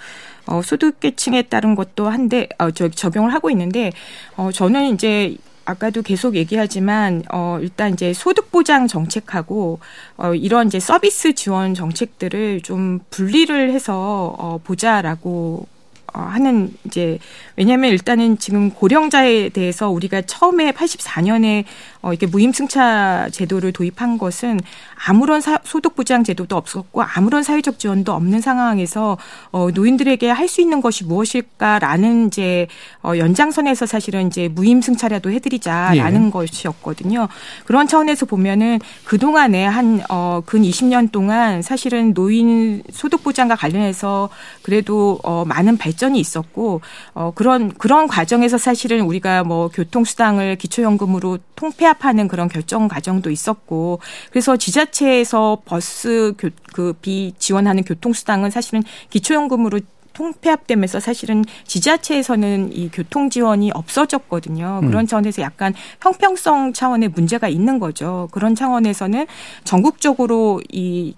[0.49, 3.93] 어 소득계층에 따른 것도 한데 어 저 적용을 하고 있는데
[4.37, 9.79] 어 저는 이제 아까도 계속 얘기하지만 어 일단 이제 소득 보장 정책하고
[10.17, 15.76] 어 이런 이제 서비스 지원 정책들을 좀 분리를 해서 어 보자라고 어,
[16.21, 17.19] 하는 이제
[17.57, 21.65] 왜냐하면 일단은 지금 고령자에 대해서 우리가 처음에 84년에
[22.07, 24.61] 어, 이렇게 무임승차 제도를 도입한 것은
[25.07, 29.19] 아무런 사, 소득보장 제도도 없었고 아무런 사회적 지원도 없는 상황에서
[29.51, 32.69] 어, 노인들에게 할 수 있는 것이 무엇일까라는 이제
[33.03, 36.31] 어, 연장선에서 사실은 이제 무임승차라도 해드리자라는 예.
[36.31, 37.27] 것이었거든요.
[37.65, 44.29] 그런 차원에서 보면은 그 동안에 한 어, 근 20년 동안 사실은 노인 소득보장과 관련해서
[44.63, 46.81] 그래도 어, 많은 발전이 있었고
[47.15, 54.01] 어, 그런 그런 과정에서 사실은 우리가 뭐 교통수당을 기초연금으로 통폐합 하는 그런 결정 과정도 있었고
[54.31, 59.81] 그래서 지자체에서 버스 교, 그비 지원하는 교통수당은 사실은 기초연금으로
[60.17, 64.81] 통폐합되면서 사실은 지자체에서는 이 교통 지원이 없어졌거든요.
[64.85, 65.07] 그런 음.
[65.07, 68.29] 차원에서 약간 형평성 차원의 문제가 있는 거죠.
[68.31, 69.27] 그런 차원에서는
[69.65, 71.15] 전국적으로 이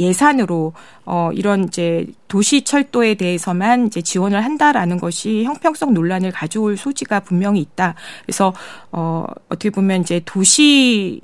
[0.00, 0.72] 예산으로
[1.04, 7.60] 어 이런 이제 도시 철도에 대해서만 이제 지원을 한다라는 것이 형평성 논란을 가져올 소지가 분명히
[7.60, 7.94] 있다.
[8.24, 8.52] 그래서
[8.92, 11.20] 어 어떻게 보면 이제 도시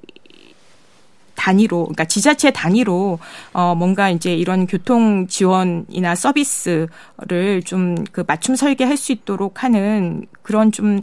[1.35, 3.19] 단위로 그러니까 지자체 단위로
[3.55, 10.71] 어 뭔가 이제 이런 교통 지원이나 서비스를 좀 그 맞춤 설계할 수 있도록 하는 그런
[10.73, 11.01] 좀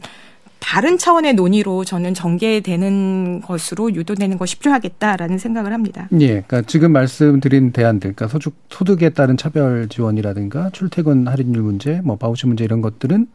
[0.60, 6.10] 다른 차원의 논의로 저는 전개되는 것으로 유도되는 것이 필요하겠다라는 생각을 합니다.
[6.20, 12.18] 예, 그러니까 지금 말씀드린 대안들, 그러니까 소득, 소득에 따른 차별 지원이라든가 출퇴근 할인율 문제, 뭐
[12.18, 13.28] 바우처 문제 이런 것들은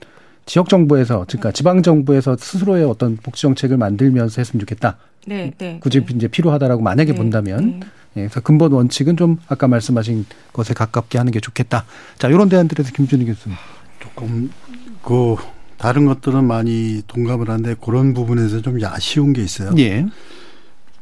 [0.44, 4.98] 지역 정부에서, 그러니까 지방 정부에서 스스로의 어떤 복지 정책을 만들면서 했으면 좋겠다.
[5.26, 5.78] 네, 네.
[5.80, 6.14] 굳이 네.
[6.16, 7.80] 이제 필요하다라고 만약에 네, 본다면.
[7.80, 7.86] 네.
[8.16, 11.84] 예, 그래서 근본 원칙은 좀 아까 말씀하신 것에 가깝게 하는 게 좋겠다.
[12.18, 13.56] 자, 이런 대안들에서 김준희 교수님.
[14.00, 14.50] 조금
[15.02, 15.36] 그
[15.82, 19.72] 다른 것들은 많이 동감을 하는데 그런 부분에서 좀 아쉬운 게 있어요.
[19.78, 20.06] 예.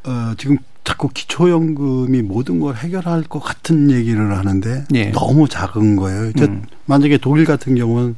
[0.05, 5.11] 어, 지금 자꾸 기초연금이 모든 걸 해결할 것 같은 얘기를 하는데 예.
[5.11, 6.33] 너무 작은 거예요.
[6.39, 6.63] 음.
[6.87, 8.17] 만약에 독일 같은 경우는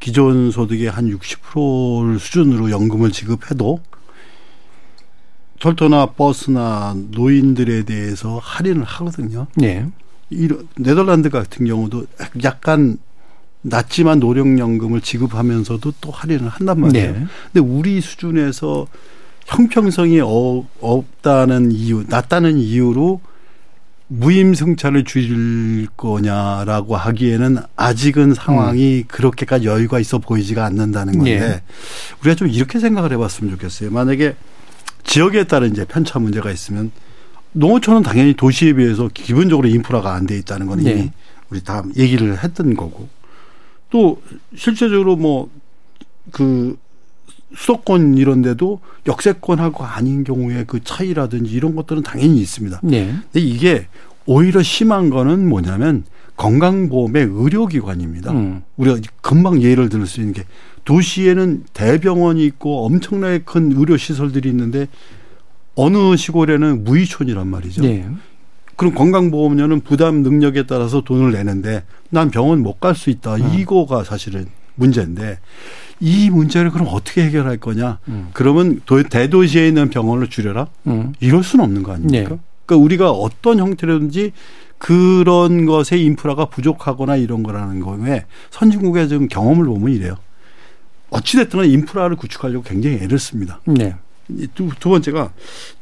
[0.00, 3.80] 기존 소득의 한 60% 수준으로 연금을 지급해도
[5.58, 9.48] 철도나 버스나 노인들에 대해서 할인을 하거든요.
[9.60, 9.86] 예.
[10.30, 12.06] 이런 네덜란드 같은 경우도
[12.42, 12.96] 약간
[13.62, 17.12] 낮지만 노령연금을 지급하면서도 또 할인을 한단 말이에요.
[17.12, 17.26] 네.
[17.52, 18.86] 근데 우리 수준에서
[19.46, 23.20] 형평성이 어, 없다는 이유, 낮다는 이유로
[24.08, 29.04] 무임승차를 줄일 거냐라고 하기에는 아직은 상황이 음.
[29.06, 31.62] 그렇게까지 여유가 있어 보이지가 않는다는 건데 네.
[32.20, 33.90] 우리가 좀 이렇게 생각을 해봤으면 좋겠어요.
[33.90, 34.34] 만약에
[35.04, 36.90] 지역에 따른 이제 편차 문제가 있으면
[37.52, 41.12] 농어촌은 당연히 도시에 비해서 기본적으로 인프라가 안 돼 있다는 건 이미 네.
[41.50, 43.08] 우리 다 얘기를 했던 거고
[43.90, 44.22] 또
[44.54, 45.50] 실제적으로 뭐
[46.30, 46.76] 그
[47.56, 52.80] 수도권 이런 데도 역세권하고 아닌 경우에 그 차이라든지 이런 것들은 당연히 있습니다.
[52.84, 53.06] 네.
[53.32, 53.86] 근데 이게
[54.26, 56.04] 오히려 심한 거는 뭐냐면
[56.36, 58.32] 건강보험의 의료기관입니다.
[58.32, 58.62] 음.
[58.76, 60.44] 우리가 금방 예를 들 수 있는 게
[60.84, 64.86] 도시에는 대병원이 있고 엄청나게 큰 의료시설들이 있는데
[65.74, 67.82] 어느 시골에는 무의촌이란 말이죠.
[67.82, 68.08] 네.
[68.80, 73.34] 그럼 건강보험료는 부담 능력에 따라서 돈을 내는데 난 병원 못 갈 수 있다.
[73.34, 73.52] 음.
[73.58, 75.38] 이거가 사실은 문제인데
[76.00, 77.98] 이 문제를 그럼 어떻게 해결할 거냐?
[78.08, 78.28] 음.
[78.32, 80.68] 그러면 대도시에 있는 병원을 줄여라?
[80.86, 81.12] 음.
[81.20, 82.30] 이럴 수는 없는 거 아닙니까?
[82.30, 82.38] 네.
[82.64, 84.32] 그러니까 우리가 어떤 형태로든지
[84.78, 90.14] 그런 것에 인프라가 부족하거나 이런 거라는 거에 선진국의 좀 경험을 보면 이래요.
[91.10, 93.60] 어찌됐든 인프라를 구축하려고 굉장히 애를 씁니다.
[93.66, 93.94] 네.
[94.54, 95.32] 두, 두 번째가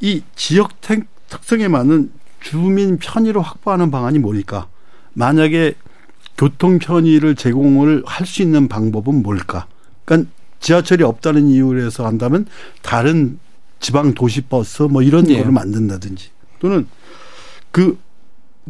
[0.01, 0.81] 이 지역
[1.29, 4.67] 특성에 맞는 주민 편의를 확보하는 방안이 뭘까?
[5.13, 5.73] 만약에
[6.37, 9.67] 교통 편의를 제공을 할 수 있는 방법은 뭘까?
[10.05, 10.29] 그러니까
[10.59, 12.45] 지하철이 없다는 이유로 해서 한다면
[12.81, 13.39] 다른
[13.79, 15.37] 지방 도시 버스 뭐 이런 네.
[15.37, 16.29] 거를 만든다든지
[16.59, 16.87] 또는
[17.71, 17.97] 그,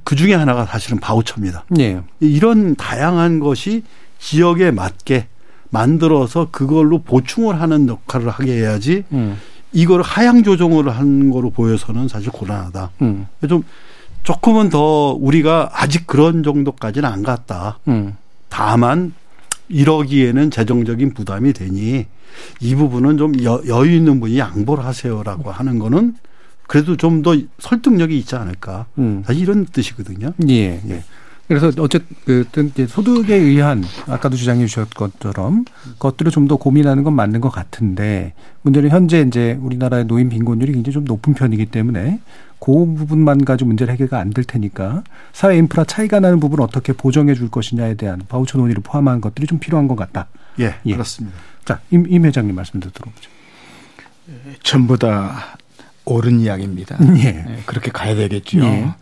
[0.03, 1.65] 그 중에 하나가 사실은 바우처입니다.
[1.69, 2.01] 네.
[2.19, 3.83] 이런 다양한 것이
[4.19, 5.27] 지역에 맞게
[5.69, 9.37] 만들어서 그걸로 보충을 하는 역할을 하게 해야지 음.
[9.71, 12.91] 이걸 하향 조정을 한 거로 보여서는 사실 곤란하다.
[13.01, 13.27] 음.
[13.47, 13.63] 좀
[14.23, 17.79] 조금은 더 우리가 아직 그런 정도까지는 안 갔다.
[17.87, 18.15] 음.
[18.49, 19.13] 다만
[19.69, 22.07] 이러기에는 재정적인 부담이 되니
[22.59, 26.15] 이 부분은 좀 여, 여유 있는 분이 양보를 하세요라고 하는 거는
[26.67, 28.85] 그래도 좀 더 설득력이 있지 않을까.
[28.97, 29.23] 음.
[29.25, 30.33] 사실 이런 뜻이거든요.
[30.49, 31.03] 예, 예.
[31.49, 37.49] 그래서 어쨌든 소득에 의한 아까도 주장해 주셨 것처럼 그것들을 좀 더 고민하는 건 맞는 것
[37.49, 42.21] 같은데 문제는 현재 이제 우리나라의 노인 빈곤율이 굉장히 좀 높은 편이기 때문에
[42.59, 47.33] 그 부분만 가지고 문제를 해결가 안 될 테니까 사회 인프라 차이가 나는 부분을 어떻게 보정해
[47.33, 50.27] 줄 것이냐에 대한 바우처 논의를 포함한 것들이 좀 필요한 것 같다.
[50.59, 50.91] 예, 예.
[50.93, 51.37] 그렇습니다.
[51.65, 53.29] 자, 임, 임 회장님 말씀 도 들어보죠.
[54.63, 55.57] 전부 다
[56.05, 56.97] 옳은 이야기입니다.
[57.17, 57.31] 예.
[57.31, 58.59] 네, 그렇게 가야 되겠죠.
[58.59, 58.93] 예.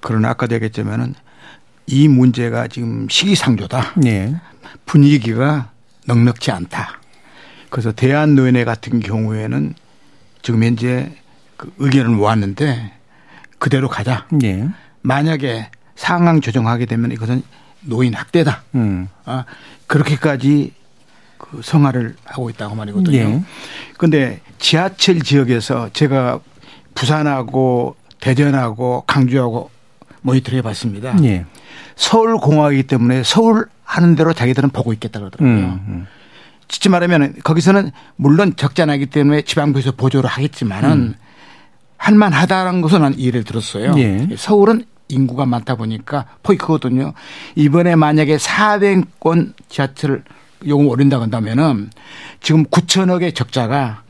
[0.00, 1.14] 그러나 아까 되겠지만은
[1.86, 3.94] 이 문제가 지금 시기상조다.
[4.06, 4.34] 예.
[4.86, 5.70] 분위기가
[6.06, 7.00] 넉넉지 않다.
[7.70, 9.74] 그래서 대한노인회 같은 경우에는
[10.42, 11.12] 지금 현재
[11.56, 12.92] 그 의견을 모았는데
[13.58, 14.26] 그대로 가자.
[14.42, 14.68] 예.
[15.02, 17.42] 만약에 상황 조정하게 되면 이것은
[17.80, 18.62] 노인 학대다.
[18.74, 19.08] 음.
[19.24, 19.44] 아,
[19.86, 20.72] 그렇게까지
[21.38, 23.16] 그 성화를 하고 있다고 말이거든요.
[23.16, 23.44] 예.
[23.98, 26.40] 근데 지하철 지역에서 제가
[26.94, 29.70] 부산하고 대전하고 강주하고
[30.24, 31.16] 모니터를 해봤습니다.
[31.24, 31.44] 예.
[31.96, 35.64] 서울 공화이기 때문에 서울 하는 대로 자기들은 보고 있겠다 그러더라고요.
[35.64, 36.06] 음, 음.
[36.90, 41.14] 말하면 거기서는 물론 적자나기 때문에 지방부에서 보조를 하겠지만은 음.
[41.98, 43.94] 할만하다는 것은 난 이해를 들었어요.
[43.98, 44.26] 예.
[44.36, 47.12] 서울은 인구가 많다 보니까 포이 크거든요.
[47.54, 50.24] 이번에 만약에 400권 지하철을
[50.66, 51.90] 요금 올린다고 한다면은
[52.40, 54.02] 지금 9천억의 적자가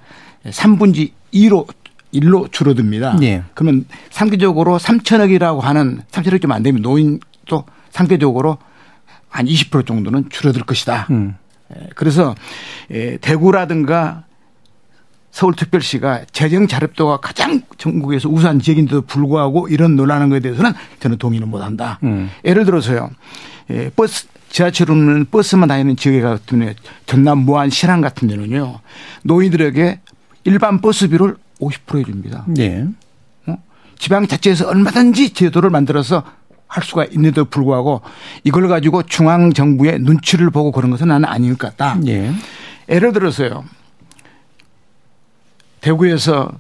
[0.47, 1.67] 3분지 2로
[2.15, 3.19] 1로 줄어듭니다.
[3.23, 3.43] 예.
[3.55, 8.59] 그러면 상대적으로 3천억이라고 하는 3천억 좀 안 되면 노인도 상대적으로
[9.29, 11.09] 한 20% 정도는 줄어들 것이다.
[11.11, 11.35] 음.
[11.75, 12.35] 예, 그래서
[12.91, 14.25] 예, 대구라든가
[15.33, 21.99] 서울특별시가 재정 자립도가 가장 전국에서 우수한 지역인데도 불구하고 이런 논란한 것에 대해서는 저는 동의는 못한다.
[22.05, 22.31] 음.
[22.45, 23.11] 예를 들어서요.
[23.71, 26.75] 예, 버스 지하철 없는 버스만 다니는 지역에 같은
[27.07, 28.79] 전남 무안 신안 같은 데는요.
[29.25, 30.01] 노인들에게
[30.45, 31.35] 일반 버스비를
[31.69, 32.47] 50% 해줍니다.
[32.59, 32.87] 예.
[33.47, 33.57] 어?
[33.99, 36.25] 지방자치에서 얼마든지 제도를 만들어서
[36.67, 38.01] 할 수가 있는데도 불구하고
[38.43, 42.01] 이걸 가지고 중앙 정부의 눈치를 보고 그런 것은 나는 아닐 것 같다.
[42.07, 42.33] 예.
[42.89, 43.65] 예를 들어서요.
[45.81, 46.51] 대구에서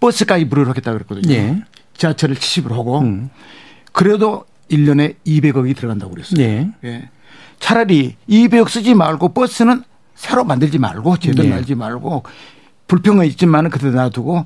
[0.00, 1.32] 버스까지 무료로 하겠다 그랬거든요.
[1.32, 1.62] 예.
[1.96, 3.30] 지하철을 70으로 하고 음.
[3.92, 6.40] 그래도 1년에 200억이 들어간다고 그랬어요.
[6.40, 6.70] 예.
[6.84, 7.08] 예.
[7.58, 9.84] 차라리 200억 쓰지 말고 버스는
[10.14, 11.50] 새로 만들지 말고 제대로 예.
[11.50, 12.24] 말지 말고
[12.90, 14.44] 불평은 있지만은 그대로 놔두고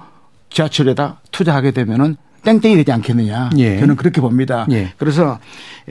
[0.51, 3.49] 지하철에다 투자하게 되면은 땡땡이 되지 않겠느냐.
[3.57, 3.81] 예.
[3.81, 4.67] 저는 그렇게 봅니다.
[4.71, 4.93] 예.
[4.99, 5.39] 그래서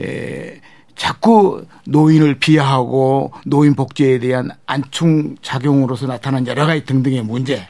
[0.00, 0.60] 에,
[0.94, 7.66] 자꾸 노인을 비하하고 노인 복지에 대한 안충 작용으로서 나타난 여러 가지 등등의 문제.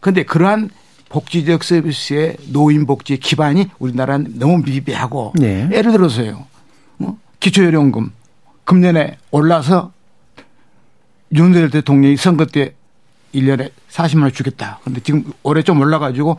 [0.00, 0.68] 그런데 그러한
[1.08, 5.66] 복지적 서비스의 노인 복지 기반이 우리나라는 너무 미비하고 예.
[5.72, 6.44] 예를 들어서요.
[6.98, 7.18] 어?
[7.40, 8.12] 기초요령금
[8.64, 9.92] 금년에 올라서
[11.32, 12.74] 윤석열 대통령이 선거 때
[13.34, 14.80] 1년에 40만 원 주겠다.
[14.84, 16.38] 근데 지금 올해 좀 올라가지고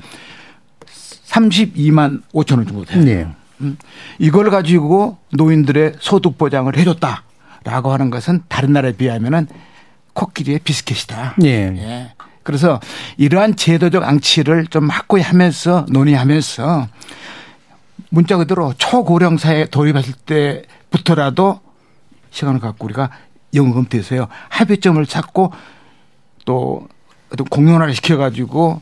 [1.26, 3.08] 32만 5천 원 정도 돼요.
[3.08, 3.28] 예.
[3.62, 3.78] 음.
[4.20, 9.48] 이걸 가지고 노인들의 소득 보장을 해줬다라고 하는 것은 다른 나라에 비하면은
[10.14, 11.36] 코끼리의 비스켓이다.
[11.44, 11.48] 예.
[11.48, 12.14] 예.
[12.44, 12.80] 그래서
[13.18, 16.88] 이러한 제도적 앙치를 좀 확고히 하면서 논의하면서
[18.10, 21.62] 문자 그대로 초고령 사회에 도입했을 때부터라도
[22.32, 23.12] 시간을 갖고 우리가
[23.54, 25.54] 영검토해서요 합의점을 찾고
[26.46, 26.88] 또
[27.32, 28.82] 어떤 공론화를 시켜가지고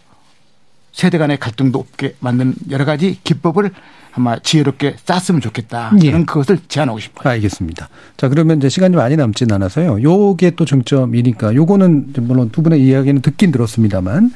[0.91, 3.71] 세대 간의 갈등도 없게 만드는 여러 가지 기법을
[4.13, 5.91] 아마 지혜롭게 짰으면 좋겠다.
[6.01, 6.11] 예.
[6.11, 7.31] 저는 그것을 제안하고 싶어요.
[7.33, 7.89] 알겠습니다.
[8.17, 10.01] 자, 그러면 이제 시간이 많이 남진 않아서요.
[10.01, 14.31] 요게 또 중점이니까 요거는 물론 두 분의 이야기는 듣긴 들었습니다만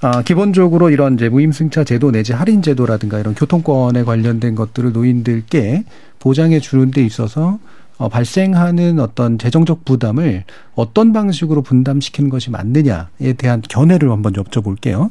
[0.00, 5.84] 아, 기본적으로 이런 이제 무임승차 제도 내지 할인 제도라든가 이런 교통권에 관련된 것들을 노인들께
[6.20, 7.58] 보장해 주는 데 있어서
[7.98, 10.44] 어, 발생하는 어떤 재정적 부담을
[10.74, 15.10] 어떤 방식으로 분담시키는 것이 맞느냐에 대한 견해를 한번 여쭤볼게요.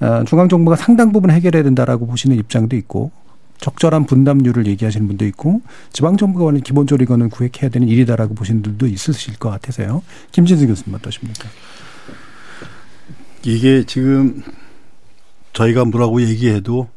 [0.00, 3.10] 아, 중앙정부가 상당 부분 해결해야 된다라고 보시는 입장도 있고
[3.58, 5.62] 적절한 분담률을 얘기하시는 분도 있고
[5.92, 10.02] 지방정부가 기본적으로 이거는 구획해야 되는 일이다라고 보시는 분도 있으실 것 같아서요.
[10.30, 11.48] 김진수 교수님 어떠십니까?
[13.42, 14.42] 이게 지금
[15.54, 16.88] 저희가 뭐라고 얘기해도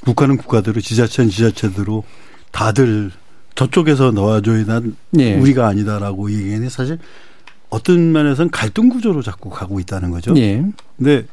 [0.00, 2.04] 국가는 국가대로 지자체는 지자체대로
[2.52, 3.10] 다들
[3.56, 5.34] 저쪽에서 넣어줘야 난 예.
[5.34, 6.98] 우리가 아니다라고 얘기하는 사실
[7.68, 10.36] 어떤 면에서는 갈등 구조로 자꾸 가고 있다는 거죠.
[10.36, 10.64] 예.
[10.96, 11.26] 근데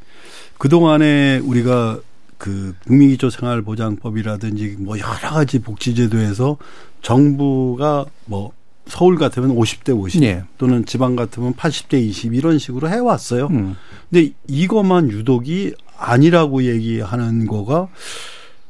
[0.57, 1.99] 그동안에 우리가
[2.37, 6.57] 그 국민기초 생활보장법이라든지 뭐 여러 가지 복지제도에서
[7.01, 8.51] 정부가 뭐
[8.85, 10.43] 서울 같으면 50대 50 예.
[10.57, 13.47] 또는 지방 같으면 80대 20 이런 식으로 해왔어요.
[13.47, 13.75] 음.
[14.09, 17.87] 근데 이것만 유독이 아니라고 얘기하는 거가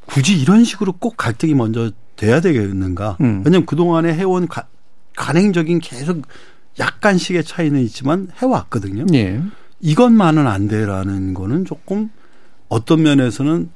[0.05, 1.91] 굳이 이런 식으로 꼭 갈등이 먼저
[2.23, 3.17] 돼야 되겠는가?
[3.21, 3.41] 음.
[3.45, 4.67] 왜냐하면 그동안에 해온 가,
[5.15, 6.21] 간행적인 계속
[6.79, 9.05] 약간씩의 차이는 있지만 해왔거든요.
[9.13, 9.41] 예.
[9.81, 12.09] 이것만은 안 돼라는 거는 조금
[12.69, 13.69] 어떤 면에서는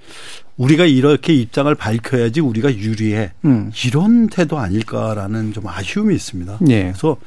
[0.56, 3.34] 우리가 이렇게 입장을 밝혀야지 우리가 유리해.
[3.46, 3.72] 음.
[3.86, 6.60] 이런 태도 아닐까라는 좀 아쉬움이 있습니다.
[6.70, 6.84] 예.
[6.84, 7.18] 그래서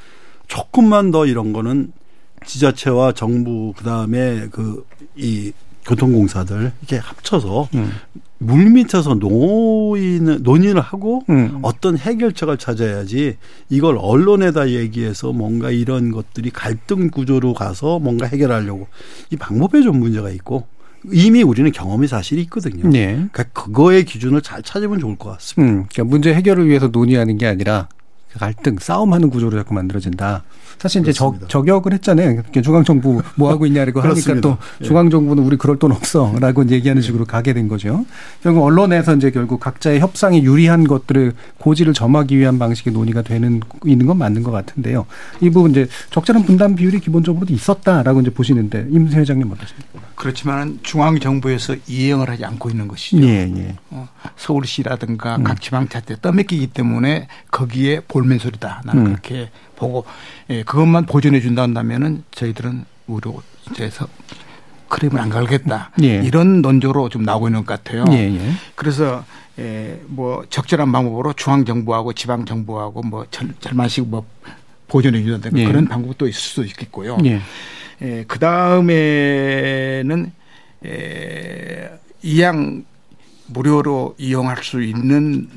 [0.47, 1.93] 조금만 더 이런 거는
[2.45, 4.83] 지자체와 정부 그다음에 그
[5.15, 5.51] 이
[5.85, 7.91] 교통공사들 이렇게 합쳐서 음.
[8.37, 11.59] 물 밑에서 노인을 논의를 하고 음.
[11.61, 13.37] 어떤 해결책을 찾아야지
[13.69, 18.87] 이걸 언론에다 얘기해서 뭔가 이런 것들이 갈등 구조로 가서 뭔가 해결하려고
[19.29, 20.65] 이 방법에 좀 문제가 있고
[21.11, 22.87] 이미 우리는 경험이 사실이 있거든요.
[22.89, 23.13] 네.
[23.13, 25.71] 그러니까 그거의 기준을 잘 찾으면 좋을 것 같습니다.
[25.71, 25.85] 음.
[25.91, 27.89] 그러니까 문제 해결을 위해서 논의하는 게 아니라
[28.33, 30.43] 갈등, 싸움하는 구조로 자꾸 만들어진다.
[30.81, 31.47] 사실 이제 저, 그렇습니다.
[31.47, 32.41] 저격을 했잖아요.
[32.63, 34.41] 중앙 정부 뭐 하고 있냐고 하니까.
[34.41, 34.85] 또 예.
[34.85, 36.33] 중앙 정부는 우리 그럴 돈 없어.
[36.39, 38.03] 라고 얘기하는 식으로 가게 된 거죠.
[38.41, 44.07] 결국 언론에서 이제 결국 각자의 협상에 유리한 것들을 고지를 점하기 위한 방식의 논의가 되는, 있는
[44.07, 45.05] 건 맞는 것 같은데요.
[45.39, 49.99] 이 부분 이제 적절한 분담 비율이 기본적으로 있었다라고 이제 보시는데 임세 회장님 어떠십니까?
[50.15, 53.23] 그렇지만 중앙 정부에서 이행을 하지 않고 있는 것이죠.
[53.23, 53.75] 예, 예.
[53.91, 55.43] 어, 서울시라든가 음.
[55.43, 58.81] 각 지방자치에 떠맡기기 때문에 거기에 볼멘 소리다.
[58.85, 59.05] 나는 음.
[59.09, 59.51] 그렇게
[59.81, 60.05] 보고
[60.51, 64.07] 예, 그것만 보존해 준다 한다면은 저희들은 우려에서
[64.89, 65.91] 크림을 안 갈겠다.
[66.03, 66.21] 예.
[66.23, 68.05] 이런 논조로 좀 나오고 있는 것 같아요.
[68.11, 68.51] 예, 예.
[68.75, 69.25] 그래서
[69.57, 74.25] 예, 뭐 적절한 방법으로 중앙 정부하고 지방 정부하고 뭐 절, 절반씩 뭐
[74.87, 75.65] 보존해 준다든가 예.
[75.65, 77.17] 그런 방법도 있을 수도 있겠고요.
[77.25, 77.41] 예.
[78.03, 80.31] 예, 그 다음에는
[80.85, 81.89] 에,
[82.21, 82.83] 이양
[83.47, 85.47] 무료로 이용할 수 있는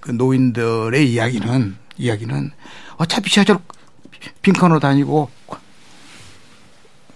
[0.00, 2.50] 그 노인들의 이야기는 이야기는
[3.02, 3.58] 어차피 지하철
[4.42, 5.28] 빈칸으로 다니고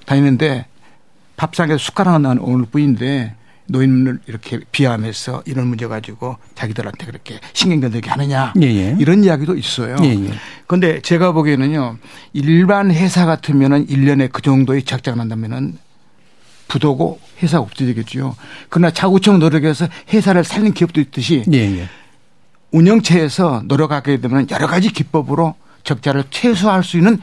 [0.05, 0.67] 다니는데
[1.37, 3.35] 밥상에서 숟가락 하나 오늘 뿐인데
[3.67, 8.97] 노인을 이렇게 비하하면서 이런 문제 가지고 자기들한테 그렇게 신경 건들게 하느냐 예, 예.
[8.99, 9.97] 이런 이야기도 있어요.
[10.03, 10.31] 예, 예.
[10.67, 11.99] 근데 제가 보기에는요,
[12.33, 15.79] 일반 회사 같으면은 1년에 그 정도의 적자가 난다면은
[16.69, 18.35] 부도고 회사가 없어지겠죠.
[18.71, 21.89] 그러나 자구청 노력해서 회사를 살린 기업도 있듯이 예, 예.
[22.73, 25.55] 운영체에서 노력하게 되면 여러 가지 기법으로
[25.87, 27.19] 적자를 최소화할 수 있는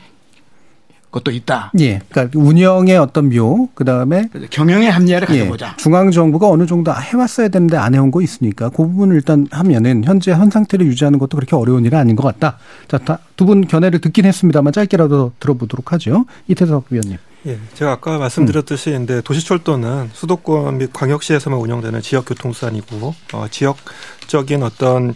[1.12, 1.72] 것도 있다.
[1.80, 2.00] 예.
[2.10, 5.76] 그러니까 운영의 어떤 묘, 그 다음에 경영의 합리화를 예, 가져보자.
[5.78, 10.32] 중앙 정부가 어느 정도 해왔어야 되는데 안 해온 거 있으니까 그 부분을 일단 하면은 현재
[10.32, 12.58] 현 상태를 유지하는 것도 그렇게 어려운 일은 아닌 것 같다.
[12.88, 12.98] 자,
[13.36, 16.26] 두 분 견해를 듣긴 했습니다만 짧게라도 들어보도록 하죠.
[16.48, 17.18] 이태석 위원님.
[17.46, 25.14] 예, 제가 아까 말씀드렸듯이 근데 도시철도는 수도권 및 광역시에서만 운영되는 지역 교통수단이고 어, 지역적인 어떤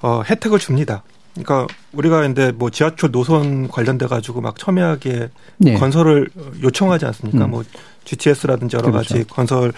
[0.00, 1.02] 어, 혜택을 줍니다.
[1.34, 5.74] 그러니까 우리가 근데 뭐 지하철 노선 관련돼 가지고 막 첨예하게 네.
[5.74, 6.28] 건설을
[6.62, 7.44] 요청하지 않습니까?
[7.44, 7.50] 음.
[7.50, 7.64] 뭐
[8.04, 9.14] GTS라든지 여러 그렇죠.
[9.14, 9.72] 가지 건설을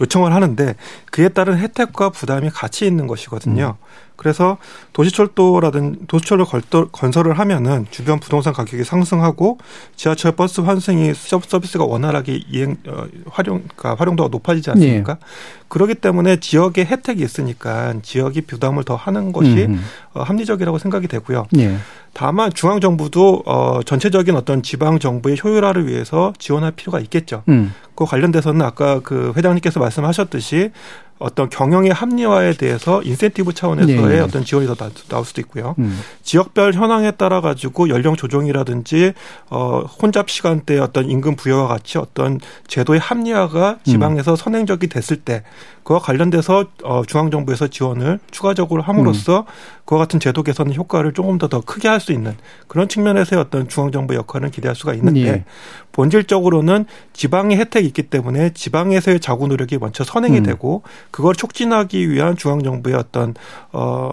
[0.00, 0.74] 요청을 하는데
[1.10, 3.76] 그에 따른 혜택과 부담이 같이 있는 것이거든요.
[3.78, 3.84] 음.
[4.20, 4.58] 그래서
[4.92, 6.44] 도시철도라든 도시철로
[6.92, 9.56] 건설을 하면은 주변 부동산 가격이 상승하고
[9.96, 15.14] 지하철 버스 환승이 서- 서비스가 원활하게 이행 어, 활용 그러니까 활용도가 높아지지 않습니까?
[15.14, 15.20] 네.
[15.68, 19.82] 그렇기 때문에 지역의 혜택이 있으니까 지역이 부담을 더 하는 것이 음.
[20.12, 21.46] 어, 합리적이라고 생각이 되고요.
[21.58, 21.76] 예.
[22.12, 27.42] 다만 중앙 정부도 어 전체적인 어떤 지방 정부의 효율화를 위해서 지원할 필요가 있겠죠.
[27.48, 27.72] 음.
[27.94, 30.72] 그 관련돼서는 아까 그 회장님께서 말씀하셨듯이
[31.20, 34.20] 어떤 경영의 합리화에 대해서 인센티브 차원에서의 네.
[34.20, 35.74] 어떤 지원이 더 나- 나올 수도 있고요.
[35.78, 36.00] 음.
[36.22, 39.12] 지역별 현황에 따라 가지고 연령 조정이라든지
[39.50, 43.78] 어 혼잡 시간대 어떤 임금 부여와 같이 어떤 제도의 합리화가 음.
[43.84, 45.44] 지방에서 선행적이 됐을 때
[45.82, 49.46] 그와 관련돼서 어 중앙 정부에서 지원을 추가적으로 함으로써
[49.84, 52.34] 그와 같은 제도 개선 효과를 조금 더 더 크게 할 수 있는
[52.68, 55.44] 그런 측면에서의 어떤 중앙 정부의 역할은 기대할 수가 있는데 예.
[55.92, 60.42] 본질적으로는 지방의 혜택이 있기 때문에 지방에서의 자구 노력이 먼저 선행이 음.
[60.44, 63.34] 되고 그걸 촉진하기 위한 중앙 정부의 어떤
[63.72, 64.10] 어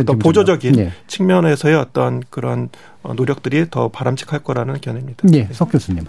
[0.00, 0.78] 어떤 보조적인.
[0.78, 0.92] 예.
[1.06, 2.68] 측면에서의 어떤 그런
[3.02, 5.28] 어, 노력들이 더 바람직할 거라는 견해입니다.
[5.34, 6.04] 예, 석 교수님.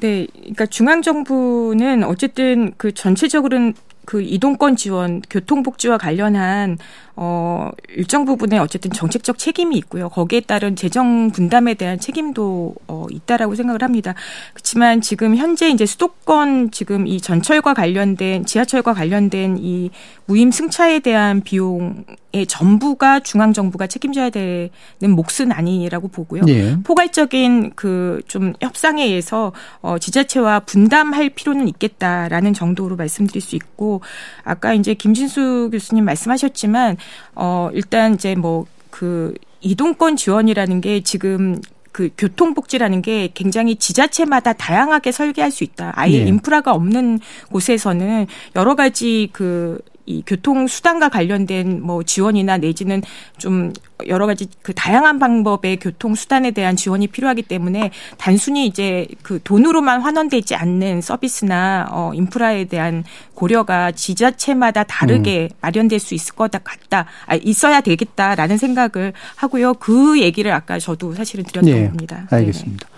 [0.00, 3.74] 네, 그러니까 중앙 정부는 어쨌든 그 전체적으로는
[4.04, 6.78] 그 이동권 지원, 교통복지와 관련한
[7.14, 10.08] 어 일정 부분에 어쨌든 정책적 책임이 있고요.
[10.08, 14.14] 거기에 따른 재정 분담에 대한 책임도 어 있다라고 생각을 합니다.
[14.54, 19.90] 그렇지만 지금 현재 이제 수도권 지금 이 전철과 관련된 지하철과 관련된 이
[20.26, 26.42] 무임 승차에 대한 비용의 전부가 중앙 정부가 책임져야 되는 몫은 아니라고 보고요.
[26.48, 26.76] 예.
[26.82, 34.00] 포괄적인 그 좀 협상에 의해서 어 지자체와 분담할 필요는 있겠다라는 정도로 말씀드릴 수 있고
[34.44, 36.96] 아까 이제 김진수 교수님 말씀하셨지만
[37.34, 45.10] 어 일단 이제 뭐 그 이동권 지원이라는 게 지금 그 교통복지라는 게 굉장히 지자체마다 다양하게
[45.10, 45.92] 설계할 수 있다.
[45.96, 46.26] 아예 예.
[46.26, 47.18] 인프라가 없는
[47.50, 53.02] 곳에서는 여러 가지 그 이 교통 수단과 관련된 뭐 지원이나 내지는
[53.38, 53.72] 좀
[54.08, 60.00] 여러 가지 그 다양한 방법의 교통 수단에 대한 지원이 필요하기 때문에 단순히 이제 그 돈으로만
[60.00, 67.06] 환원되지 않는 서비스나 어 인프라에 대한 고려가 지자체마다 다르게 마련될 수 있을 것 같다.
[67.26, 69.74] 아, 있어야 되겠다라는 생각을 하고요.
[69.74, 72.26] 그 얘기를 아까 저도 사실은 드렸던 예, 겁니다.
[72.30, 72.88] 알겠습니다.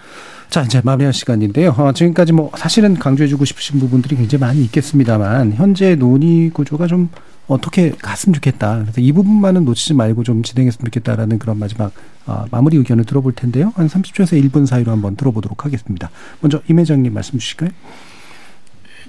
[0.49, 1.71] 자, 이제 마무리할 시간인데요.
[1.71, 7.09] 어, 지금까지 뭐 사실은 강조해주고 싶으신 부분들이 굉장히 많이 있겠습니다만 현재 논의 구조가 좀
[7.47, 8.81] 어떻게 갔으면 좋겠다.
[8.83, 11.93] 그래서 이 부분만은 놓치지 말고 좀 진행했으면 좋겠다라는 그런 마지막
[12.27, 13.73] 어, 마무리 의견을 들어볼 텐데요.
[13.77, 16.11] 한 30초에서 1분 사이로 한번 들어보도록 하겠습니다.
[16.41, 17.71] 먼저 임 회장님 말씀 주실까요?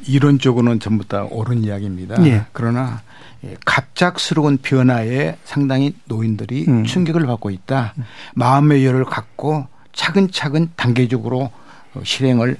[0.08, 2.24] 이론적으로는 전부 다 옳은 이야기입니다.
[2.26, 2.46] 예.
[2.52, 3.02] 그러나
[3.44, 6.84] 예, 갑작스러운 변화에 상당히 노인들이 음.
[6.84, 7.94] 충격을 받고 있다.
[8.36, 11.52] 마음의 여유를 갖고 차근차근 단계적으로
[11.94, 12.58] 어, 실행을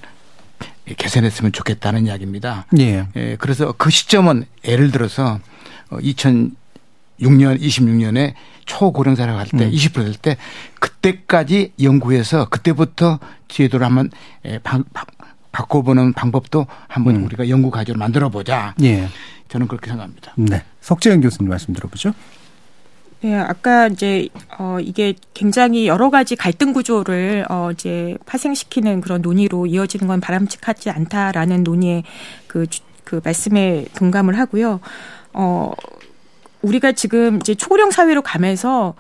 [0.98, 2.66] 개선했으면 좋겠다는 이야기입니다.
[2.80, 3.08] 예.
[3.16, 5.40] 예, 그래서 그 시점은 예를 들어서
[5.90, 8.34] 2006년, 26년에
[8.66, 9.72] 초고령사라고 할때 음.
[9.72, 10.38] 20%될 때
[10.80, 14.10] 그때까지 연구해서 그때부터 제도를 한번
[14.46, 14.80] 예, 바,
[15.52, 17.24] 바꿔보는 방법도 한번 음.
[17.26, 18.76] 우리가 연구 과제로 만들어 보자.
[18.84, 19.08] 예.
[19.50, 20.34] 저는 그렇게 생각합니다.
[20.36, 20.64] 네.
[20.82, 22.14] 석재현 교수님 말씀 들어보죠.
[23.26, 29.66] 네, 아까 이제 어 이게 굉장히 여러 가지 갈등 구조를 어 이제 파생시키는 그런 논의로
[29.66, 32.04] 이어지는 건 바람직하지 않다라는 논의의
[32.46, 34.80] 그, 주- 그 말씀에 동감을 하고요.
[35.34, 35.72] 어
[36.62, 38.94] 우리가 지금 이제 초고령 사회로 가면서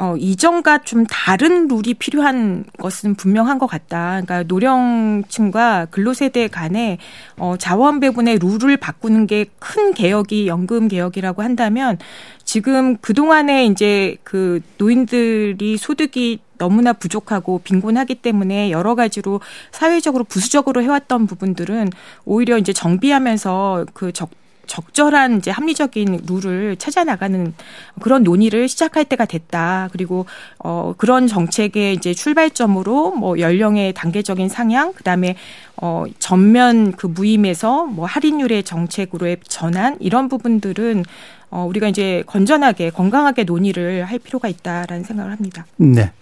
[0.00, 4.22] 어, 이전과 좀 다른 룰이 필요한 것은 분명한 것 같다.
[4.24, 6.96] 그러니까 노령층과 근로세대 간에
[7.36, 11.98] 어, 자원 배분의 룰을 바꾸는 게 큰 개혁이 연금 개혁이라고 한다면
[12.44, 19.40] 지금 그동안에 이제 그 노인들이 소득이 너무나 부족하고 빈곤하기 때문에 여러 가지로
[19.70, 21.90] 사회적으로 부수적으로 해왔던 부분들은
[22.24, 24.30] 오히려 이제 정비하면서 그 적,
[24.70, 27.52] 적절한 이제 합리적인 룰을 찾아 나가는
[28.00, 29.88] 그런 논의를 시작할 때가 됐다.
[29.90, 30.26] 그리고
[30.60, 35.34] 어 그런 정책의 이제 출발점으로 뭐 연령의 단계적인 상향, 그다음에
[35.76, 41.04] 어 전면 그 무임에서 뭐 할인율의 정책으로의 전환 이런 부분들은
[41.50, 45.66] 어 우리가 이제 건전하게 건강하게 논의를 할 필요가 있다라는 생각을 합니다.
[45.78, 46.12] 네.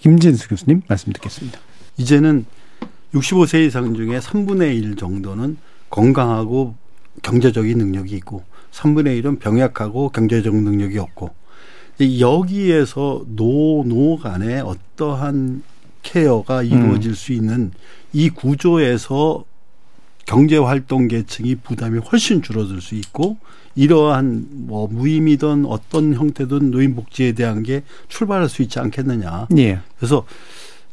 [0.00, 1.58] 김진수 교수님 말씀 듣겠습니다.
[1.98, 2.46] 이제는
[3.12, 5.58] 65세 이상 중에 3분의 1 정도는
[5.90, 6.74] 건강하고
[7.22, 8.42] 경제적인 능력이 있고
[8.72, 11.30] 3분의 1은 병약하고 경제적 능력이 없고
[12.20, 15.62] 여기에서 노, 노 간에 어떠한
[16.02, 17.70] 케어가 이루어질 수 있는
[18.12, 19.44] 이 구조에서
[20.24, 23.38] 경제 활동 계층이 부담이 훨씬 줄어들 수 있고
[23.74, 29.48] 이러한 뭐 무임이든 어떤 형태든 노인 복지에 대한 게 출발할 수 있지 않겠느냐.
[29.56, 29.80] 예.
[29.96, 30.24] 그래서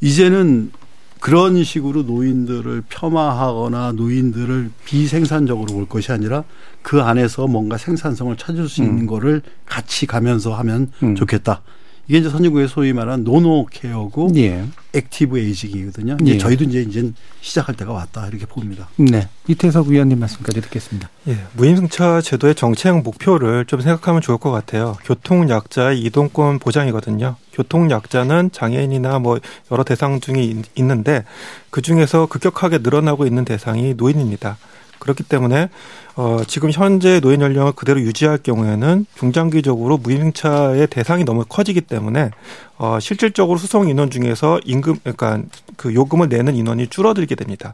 [0.02, 0.72] 이제는
[1.20, 6.44] 그런 식으로 노인들을 폄하하거나 노인들을 비생산적으로 볼 것이 아니라
[6.82, 9.06] 그 안에서 뭔가 생산성을 찾을 수 있는 음.
[9.08, 11.16] 거를 같이 가면서 하면 음.
[11.16, 11.62] 좋겠다.
[12.10, 14.66] 이게 이제 선진국의 소위 말하는 노노 케어고 예.
[14.94, 16.18] active aging이거든요.
[16.22, 16.38] 이제 예.
[16.40, 18.90] 저희도 이제 이제 시작할 때가 왔다 이렇게 봅니다.
[18.98, 19.30] 네.
[19.48, 21.08] 이태석 위원님 말씀까지 듣겠습니다.
[21.28, 24.98] 예, 무임승차 제도의 정책 목표를 좀 생각하면 좋을 것 같아요.
[25.06, 27.36] 교통 약자의 이동권 보장이거든요.
[27.54, 29.38] 교통 약자는 장애인이나 뭐
[29.72, 31.24] 여러 대상 중에 있- 있는데
[31.70, 34.58] 그 중에서 급격하게 늘어나고 있는 대상이 노인입니다.
[35.00, 35.70] 그렇기 때문에
[36.16, 42.32] 어 지금 현재 노인 연령을 그대로 유지할 경우에는 중장기적으로 무임승차의 대상이 너무 커지기 때문에
[42.78, 45.42] 어 실질적으로 수송 인원 중에서 임금 그러니까
[45.78, 47.74] 그 요금을 내는 인원이 줄어들게 됩니다.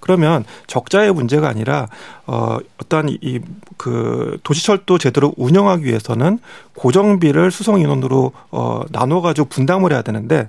[0.00, 1.88] 그러면 적자의 문제가 아니라
[2.26, 3.40] 어 어떠한 이
[3.76, 6.38] 그 도시철도 제대로 운영하기 위해서는
[6.74, 10.48] 고정비를 수송 인원으로 어 나눠 가지고 분담을 해야 되는데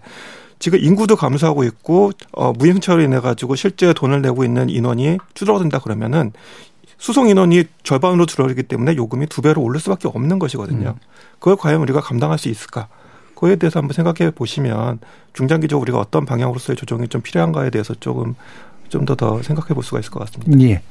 [0.59, 6.31] 지금 인구도 감소하고 있고 어 무임차로 인해 가지고 실제 돈을 내고 있는 인원이 줄어든다 그러면은
[6.97, 10.95] 수송 인원이 절반으로 줄어들기 때문에 요금이 두 배로 오를 수밖에 없는 것이거든요.
[11.39, 12.87] 그걸 과연 우리가 감당할 수 있을까?
[13.35, 14.99] 그거에 대해서 한번 생각해 보시면
[15.33, 18.35] 중장기적으로 우리가 어떤 방향으로서의 조정이 좀 필요한가에 대해서 조금
[18.87, 20.57] 좀 더더 생각해 볼 수가 있을 것 같습니다.
[20.65, 20.81] 예.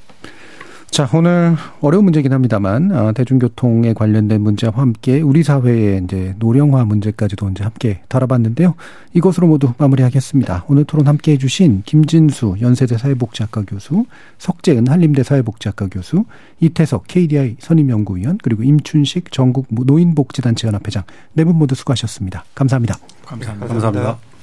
[0.95, 7.49] 자, 오늘 어려운 문제긴 합니다만, 아, 대중교통에 관련된 문제와 함께 우리 사회의 이제 노령화 문제까지도
[7.51, 8.76] 이제 함께 다뤄봤는데요.
[9.12, 10.66] 이것으로 모두 마무리하겠습니다.
[10.68, 14.07] 오늘 토론 함께 해주신 김진수 연세대 사회복지학과 교수,
[14.38, 16.26] 석재은 한림대 사회복지학과 교수,
[16.61, 22.45] 이태석 KDI 선임연구위원, 그리고 임춘식 전국 노인복지단체 연합회장 네 분 모두 수고하셨습니다.
[22.55, 22.95] 감사합니다.
[23.26, 23.66] 감사합니다.
[23.66, 24.34] 감사합니다.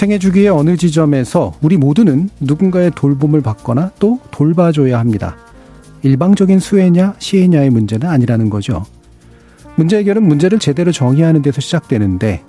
[0.00, 5.36] 생애 주기의 어느 지점에서 우리 모두는 누군가의 돌봄을 받거나 또 돌봐줘야 합니다.
[6.00, 8.86] 일방적인 수혜냐 시혜냐의 문제는 아니라는 거죠.
[9.76, 12.42] 문제 해결은 문제를 제대로 정의하는 데서 시작되는데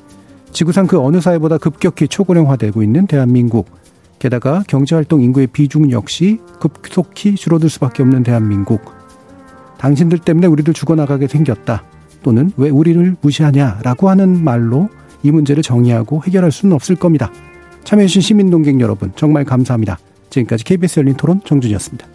[0.54, 3.70] 지구상 그 어느 사회보다 급격히 초고령화되고 있는 대한민국
[4.18, 8.94] 게다가 경제활동 인구의 비중 역시 급속히 줄어들 수밖에 없는 대한민국
[9.78, 11.84] 당신들 때문에 우리를 죽어나가게 생겼다
[12.24, 14.88] 또는 왜 우리를 무시하냐라고 하는 말로
[15.24, 17.32] 이 문제를 정의하고 해결할 수는 없을 겁니다.
[17.84, 19.98] 참여해주신 시민동객 여러분 정말 감사합니다.
[20.30, 22.11] 지금까지 KBS 열린 토론 정준이었습니다.